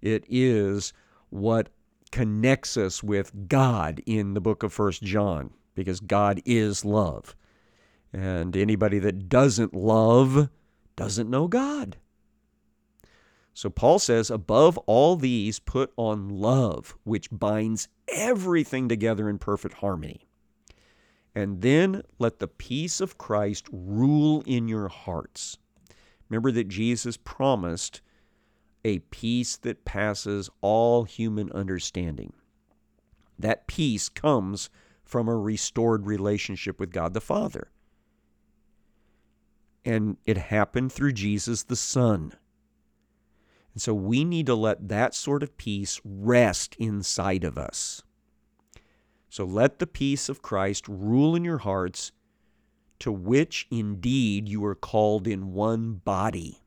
It 0.00 0.24
is 0.28 0.92
what 1.30 1.68
connects 2.12 2.76
us 2.76 3.02
with 3.02 3.48
God 3.48 4.00
in 4.06 4.34
the 4.34 4.40
book 4.40 4.62
of 4.62 4.72
First 4.72 5.02
John 5.02 5.50
because 5.74 6.00
God 6.00 6.40
is 6.44 6.84
love. 6.84 7.34
And 8.12 8.56
anybody 8.56 8.98
that 9.00 9.28
doesn't 9.28 9.74
love 9.74 10.48
doesn't 10.94 11.30
know 11.30 11.48
God. 11.48 11.96
So 13.56 13.70
Paul 13.70 13.98
says, 13.98 14.30
above 14.30 14.76
all 14.84 15.16
these, 15.16 15.60
put 15.60 15.90
on 15.96 16.28
love, 16.28 16.94
which 17.04 17.30
binds 17.32 17.88
everything 18.06 18.86
together 18.86 19.30
in 19.30 19.38
perfect 19.38 19.76
harmony. 19.76 20.28
And 21.34 21.62
then 21.62 22.02
let 22.18 22.38
the 22.38 22.48
peace 22.48 23.00
of 23.00 23.16
Christ 23.16 23.66
rule 23.72 24.42
in 24.44 24.68
your 24.68 24.88
hearts. 24.88 25.56
Remember 26.28 26.52
that 26.52 26.68
Jesus 26.68 27.16
promised 27.16 28.02
a 28.84 28.98
peace 28.98 29.56
that 29.56 29.86
passes 29.86 30.50
all 30.60 31.04
human 31.04 31.50
understanding. 31.52 32.34
That 33.38 33.66
peace 33.66 34.10
comes 34.10 34.68
from 35.02 35.28
a 35.28 35.34
restored 35.34 36.04
relationship 36.04 36.78
with 36.78 36.92
God 36.92 37.14
the 37.14 37.22
Father. 37.22 37.70
And 39.82 40.18
it 40.26 40.36
happened 40.36 40.92
through 40.92 41.14
Jesus 41.14 41.62
the 41.62 41.74
Son. 41.74 42.34
And 43.76 43.82
so 43.82 43.92
we 43.92 44.24
need 44.24 44.46
to 44.46 44.54
let 44.54 44.88
that 44.88 45.14
sort 45.14 45.42
of 45.42 45.58
peace 45.58 46.00
rest 46.02 46.74
inside 46.78 47.44
of 47.44 47.58
us. 47.58 48.02
So 49.28 49.44
let 49.44 49.80
the 49.80 49.86
peace 49.86 50.30
of 50.30 50.40
Christ 50.40 50.88
rule 50.88 51.36
in 51.36 51.44
your 51.44 51.58
hearts, 51.58 52.10
to 53.00 53.12
which 53.12 53.66
indeed 53.70 54.48
you 54.48 54.64
are 54.64 54.74
called 54.74 55.26
in 55.26 55.52
one 55.52 55.96
body. 55.96 56.62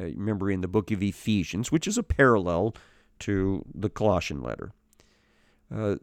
Uh, 0.00 0.06
remember 0.06 0.50
in 0.50 0.60
the 0.60 0.66
book 0.66 0.90
of 0.90 1.04
Ephesians, 1.04 1.70
which 1.70 1.86
is 1.86 1.96
a 1.96 2.02
parallel 2.02 2.74
to 3.20 3.64
the 3.72 3.88
Colossian 3.88 4.42
letter. 4.42 4.72
Uh, 5.72 5.98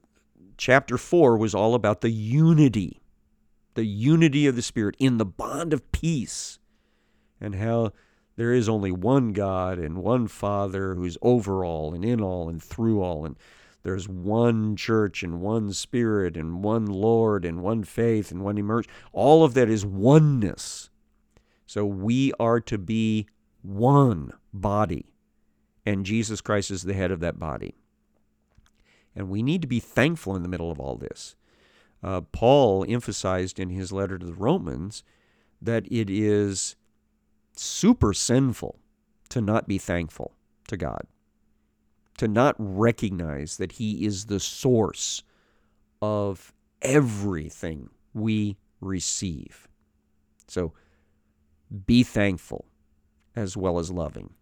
chapter 0.57 0.97
4 0.97 1.35
was 1.35 1.53
all 1.53 1.75
about 1.75 1.99
the 1.99 2.09
unity, 2.09 3.01
the 3.73 3.83
unity 3.83 4.47
of 4.47 4.55
the 4.55 4.61
Spirit 4.61 4.95
in 4.97 5.17
the 5.17 5.25
bond 5.25 5.73
of 5.73 5.91
peace, 5.91 6.57
and 7.41 7.55
how 7.55 7.91
there 8.35 8.53
is 8.53 8.67
only 8.67 8.91
one 8.91 9.33
God 9.33 9.77
and 9.79 9.97
one 9.97 10.27
Father 10.27 10.95
who's 10.95 11.17
over 11.21 11.63
all 11.63 11.93
and 11.93 12.03
in 12.03 12.21
all 12.21 12.49
and 12.49 12.61
through 12.61 13.01
all. 13.01 13.25
And 13.25 13.37
there's 13.83 14.09
one 14.09 14.75
church 14.75 15.23
and 15.23 15.41
one 15.41 15.71
Spirit 15.71 16.35
and 16.35 16.63
one 16.63 16.85
Lord 16.85 17.45
and 17.45 17.61
one 17.61 17.83
faith 17.83 18.31
and 18.31 18.43
one 18.43 18.57
immersion. 18.57 18.91
All 19.13 19.43
of 19.43 19.53
that 19.53 19.69
is 19.69 19.85
oneness. 19.85 20.89
So 21.65 21.85
we 21.85 22.33
are 22.39 22.59
to 22.61 22.77
be 22.77 23.27
one 23.61 24.31
body, 24.53 25.13
and 25.85 26.05
Jesus 26.05 26.39
Christ 26.41 26.69
is 26.69 26.83
the 26.83 26.93
head 26.93 27.11
of 27.11 27.19
that 27.21 27.39
body. 27.39 27.75
And 29.15 29.29
we 29.29 29.41
need 29.41 29.61
to 29.61 29.67
be 29.67 29.79
thankful 29.79 30.35
in 30.35 30.43
the 30.43 30.49
middle 30.49 30.71
of 30.71 30.79
all 30.79 30.95
this. 30.95 31.35
Uh, 32.03 32.21
Paul 32.21 32.85
emphasized 32.87 33.59
in 33.59 33.69
his 33.69 33.91
letter 33.91 34.17
to 34.17 34.25
the 34.25 34.33
Romans 34.33 35.03
that 35.61 35.85
it 35.91 36.09
is 36.09 36.75
super 37.59 38.13
sinful 38.13 38.79
to 39.29 39.41
not 39.41 39.67
be 39.67 39.77
thankful 39.77 40.33
to 40.67 40.77
God, 40.77 41.07
to 42.17 42.27
not 42.27 42.55
recognize 42.57 43.57
that 43.57 43.73
He 43.73 44.05
is 44.05 44.25
the 44.25 44.39
source 44.39 45.23
of 46.01 46.53
everything 46.81 47.89
we 48.13 48.57
receive. 48.79 49.67
So 50.47 50.73
be 51.85 52.03
thankful 52.03 52.65
as 53.35 53.57
well 53.57 53.79
as 53.79 53.91
loving. 53.91 54.33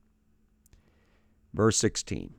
Verse 1.53 1.77
16 1.77 2.33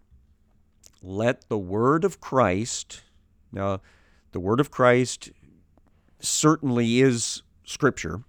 Let 1.03 1.49
the 1.49 1.59
word 1.59 2.05
of 2.05 2.21
Christ, 2.21 3.03
now, 3.53 3.81
the 4.33 4.41
word 4.41 4.61
of 4.61 4.71
Christ 4.71 5.31
certainly 6.21 7.01
is 7.01 7.43
Scripture, 7.65 8.23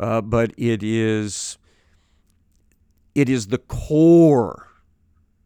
uh, 0.00 0.22
but 0.22 0.52
it 0.56 0.82
is 0.82 1.58
it 3.14 3.28
is 3.28 3.48
the 3.48 3.58
core 3.58 4.68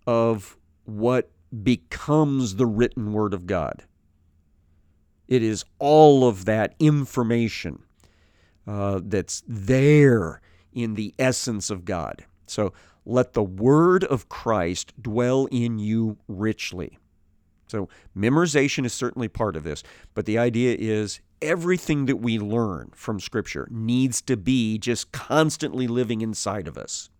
of 0.06 0.56
what 0.84 1.30
becomes 1.62 2.56
the 2.56 2.66
written 2.66 3.12
word 3.12 3.34
of 3.34 3.46
God. 3.46 3.84
It 5.26 5.42
is 5.42 5.64
all 5.78 6.28
of 6.28 6.44
that 6.44 6.74
information 6.78 7.82
uh, 8.66 9.00
that's 9.02 9.42
there 9.48 10.40
in 10.72 10.94
the 10.94 11.14
essence 11.18 11.70
of 11.70 11.84
God. 11.84 12.24
So 12.46 12.72
let 13.04 13.32
the 13.32 13.42
word 13.42 14.04
of 14.04 14.28
Christ 14.28 14.92
dwell 15.00 15.46
in 15.50 15.78
you 15.78 16.18
richly. 16.28 16.98
So 17.66 17.88
memorization 18.16 18.84
is 18.84 18.92
certainly 18.92 19.28
part 19.28 19.56
of 19.56 19.64
this, 19.64 19.82
but 20.12 20.26
the 20.26 20.38
idea 20.38 20.76
is 20.78 21.20
everything 21.44 22.06
that 22.06 22.16
we 22.16 22.38
learn 22.38 22.90
from 22.94 23.20
Scripture 23.20 23.68
needs 23.70 24.20
to 24.22 24.36
be 24.36 24.78
just 24.78 25.12
constantly 25.12 25.86
living 25.86 26.20
inside 26.20 26.66
of 26.66 26.78
us. 26.78 27.10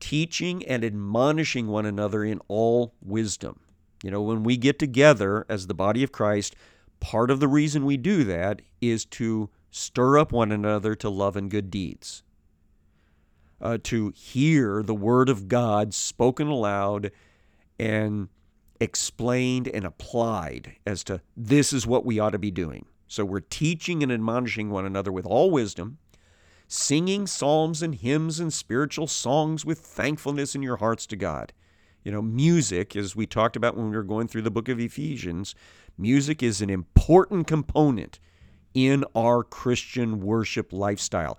Teaching 0.00 0.64
and 0.64 0.84
admonishing 0.84 1.66
one 1.66 1.84
another 1.84 2.24
in 2.24 2.40
all 2.48 2.94
wisdom. 3.02 3.60
You 4.02 4.10
know, 4.10 4.22
when 4.22 4.44
we 4.44 4.56
get 4.56 4.78
together 4.78 5.44
as 5.48 5.66
the 5.66 5.74
body 5.74 6.02
of 6.02 6.12
Christ, 6.12 6.54
part 7.00 7.30
of 7.30 7.40
the 7.40 7.48
reason 7.48 7.84
we 7.84 7.96
do 7.96 8.24
that 8.24 8.62
is 8.80 9.04
to 9.06 9.50
stir 9.70 10.18
up 10.18 10.32
one 10.32 10.52
another 10.52 10.94
to 10.94 11.08
love 11.08 11.36
and 11.36 11.50
good 11.50 11.70
deeds. 11.70 12.22
Uh, 13.60 13.76
to 13.82 14.12
hear 14.14 14.84
the 14.84 14.94
word 14.94 15.28
of 15.28 15.48
God 15.48 15.92
spoken 15.92 16.46
aloud 16.46 17.10
and 17.78 18.28
explained 18.80 19.68
and 19.68 19.84
applied 19.84 20.76
as 20.86 21.02
to 21.04 21.20
this 21.36 21.72
is 21.72 21.86
what 21.86 22.04
we 22.04 22.18
ought 22.18 22.30
to 22.30 22.38
be 22.38 22.50
doing. 22.50 22.86
So 23.06 23.24
we're 23.24 23.40
teaching 23.40 24.02
and 24.02 24.12
admonishing 24.12 24.70
one 24.70 24.84
another 24.84 25.10
with 25.10 25.26
all 25.26 25.50
wisdom, 25.50 25.98
singing 26.66 27.26
psalms 27.26 27.82
and 27.82 27.94
hymns 27.94 28.38
and 28.38 28.52
spiritual 28.52 29.06
songs 29.06 29.64
with 29.64 29.78
thankfulness 29.78 30.54
in 30.54 30.62
your 30.62 30.76
hearts 30.76 31.06
to 31.06 31.16
God. 31.16 31.52
You 32.04 32.12
know, 32.12 32.22
music, 32.22 32.94
as 32.94 33.16
we 33.16 33.26
talked 33.26 33.56
about 33.56 33.76
when 33.76 33.90
we 33.90 33.96
were 33.96 34.02
going 34.02 34.28
through 34.28 34.42
the 34.42 34.50
book 34.50 34.68
of 34.68 34.78
Ephesians, 34.78 35.54
music 35.96 36.42
is 36.42 36.60
an 36.60 36.70
important 36.70 37.46
component 37.46 38.20
in 38.74 39.04
our 39.14 39.42
Christian 39.42 40.20
worship 40.20 40.72
lifestyle. 40.72 41.38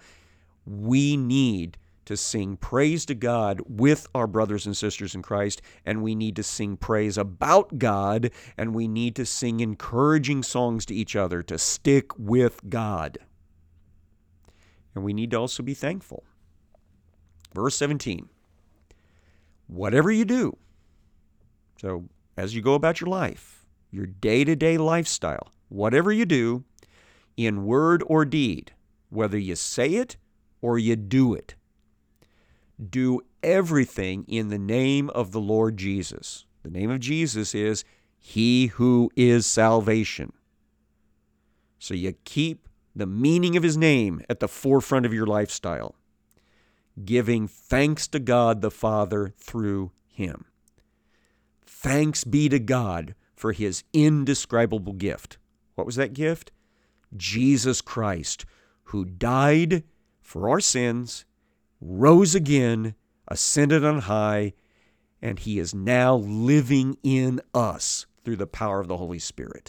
We 0.65 1.15
need 1.15 1.77
to 2.09 2.17
sing 2.17 2.57
praise 2.57 3.05
to 3.05 3.13
God 3.13 3.61
with 3.67 4.07
our 4.15 4.25
brothers 4.25 4.65
and 4.65 4.75
sisters 4.75 5.13
in 5.13 5.21
Christ, 5.21 5.61
and 5.85 6.01
we 6.01 6.15
need 6.15 6.35
to 6.37 6.41
sing 6.41 6.75
praise 6.75 7.19
about 7.19 7.77
God, 7.77 8.31
and 8.57 8.73
we 8.73 8.87
need 8.87 9.15
to 9.17 9.27
sing 9.27 9.59
encouraging 9.59 10.41
songs 10.41 10.87
to 10.87 10.95
each 10.95 11.15
other 11.15 11.43
to 11.43 11.59
stick 11.59 12.17
with 12.17 12.67
God. 12.67 13.19
And 14.95 15.03
we 15.03 15.13
need 15.13 15.29
to 15.29 15.37
also 15.37 15.61
be 15.61 15.75
thankful. 15.75 16.23
Verse 17.53 17.75
17 17.75 18.27
Whatever 19.67 20.11
you 20.11 20.25
do, 20.25 20.57
so 21.79 22.05
as 22.35 22.55
you 22.55 22.63
go 22.63 22.73
about 22.73 22.99
your 22.99 23.11
life, 23.11 23.67
your 23.91 24.07
day 24.07 24.43
to 24.43 24.55
day 24.55 24.79
lifestyle, 24.79 25.51
whatever 25.67 26.11
you 26.11 26.25
do, 26.25 26.63
in 27.37 27.65
word 27.65 28.01
or 28.07 28.25
deed, 28.25 28.71
whether 29.11 29.37
you 29.37 29.55
say 29.55 29.89
it 29.89 30.17
or 30.59 30.79
you 30.79 30.95
do 30.95 31.35
it. 31.35 31.53
Do 32.87 33.21
everything 33.43 34.25
in 34.27 34.49
the 34.49 34.59
name 34.59 35.09
of 35.09 35.31
the 35.31 35.39
Lord 35.39 35.75
Jesus. 35.77 36.45
The 36.63 36.69
name 36.69 36.89
of 36.89 36.99
Jesus 36.99 37.53
is 37.53 37.83
He 38.17 38.67
who 38.67 39.11
is 39.15 39.45
salvation. 39.45 40.31
So 41.77 41.93
you 41.93 42.13
keep 42.23 42.67
the 42.95 43.05
meaning 43.05 43.57
of 43.57 43.63
His 43.63 43.77
name 43.77 44.21
at 44.29 44.39
the 44.39 44.47
forefront 44.47 45.05
of 45.05 45.13
your 45.13 45.25
lifestyle, 45.25 45.95
giving 47.03 47.47
thanks 47.47 48.07
to 48.09 48.19
God 48.19 48.61
the 48.61 48.71
Father 48.71 49.33
through 49.37 49.91
Him. 50.07 50.45
Thanks 51.65 52.23
be 52.23 52.49
to 52.49 52.59
God 52.59 53.15
for 53.35 53.53
His 53.53 53.83
indescribable 53.93 54.93
gift. 54.93 55.37
What 55.75 55.85
was 55.85 55.95
that 55.95 56.13
gift? 56.13 56.51
Jesus 57.15 57.81
Christ, 57.81 58.45
who 58.83 59.05
died 59.05 59.83
for 60.21 60.49
our 60.49 60.59
sins, 60.59 61.25
rose 61.81 62.35
again, 62.35 62.95
ascended 63.27 63.83
on 63.85 64.01
high, 64.01 64.53
and 65.21 65.39
he 65.39 65.59
is 65.59 65.73
now 65.73 66.15
living 66.15 66.97
in 67.03 67.41
us 67.53 68.05
through 68.23 68.37
the 68.37 68.47
power 68.47 68.79
of 68.79 68.87
the 68.87 68.97
Holy 68.97 69.19
Spirit. 69.19 69.67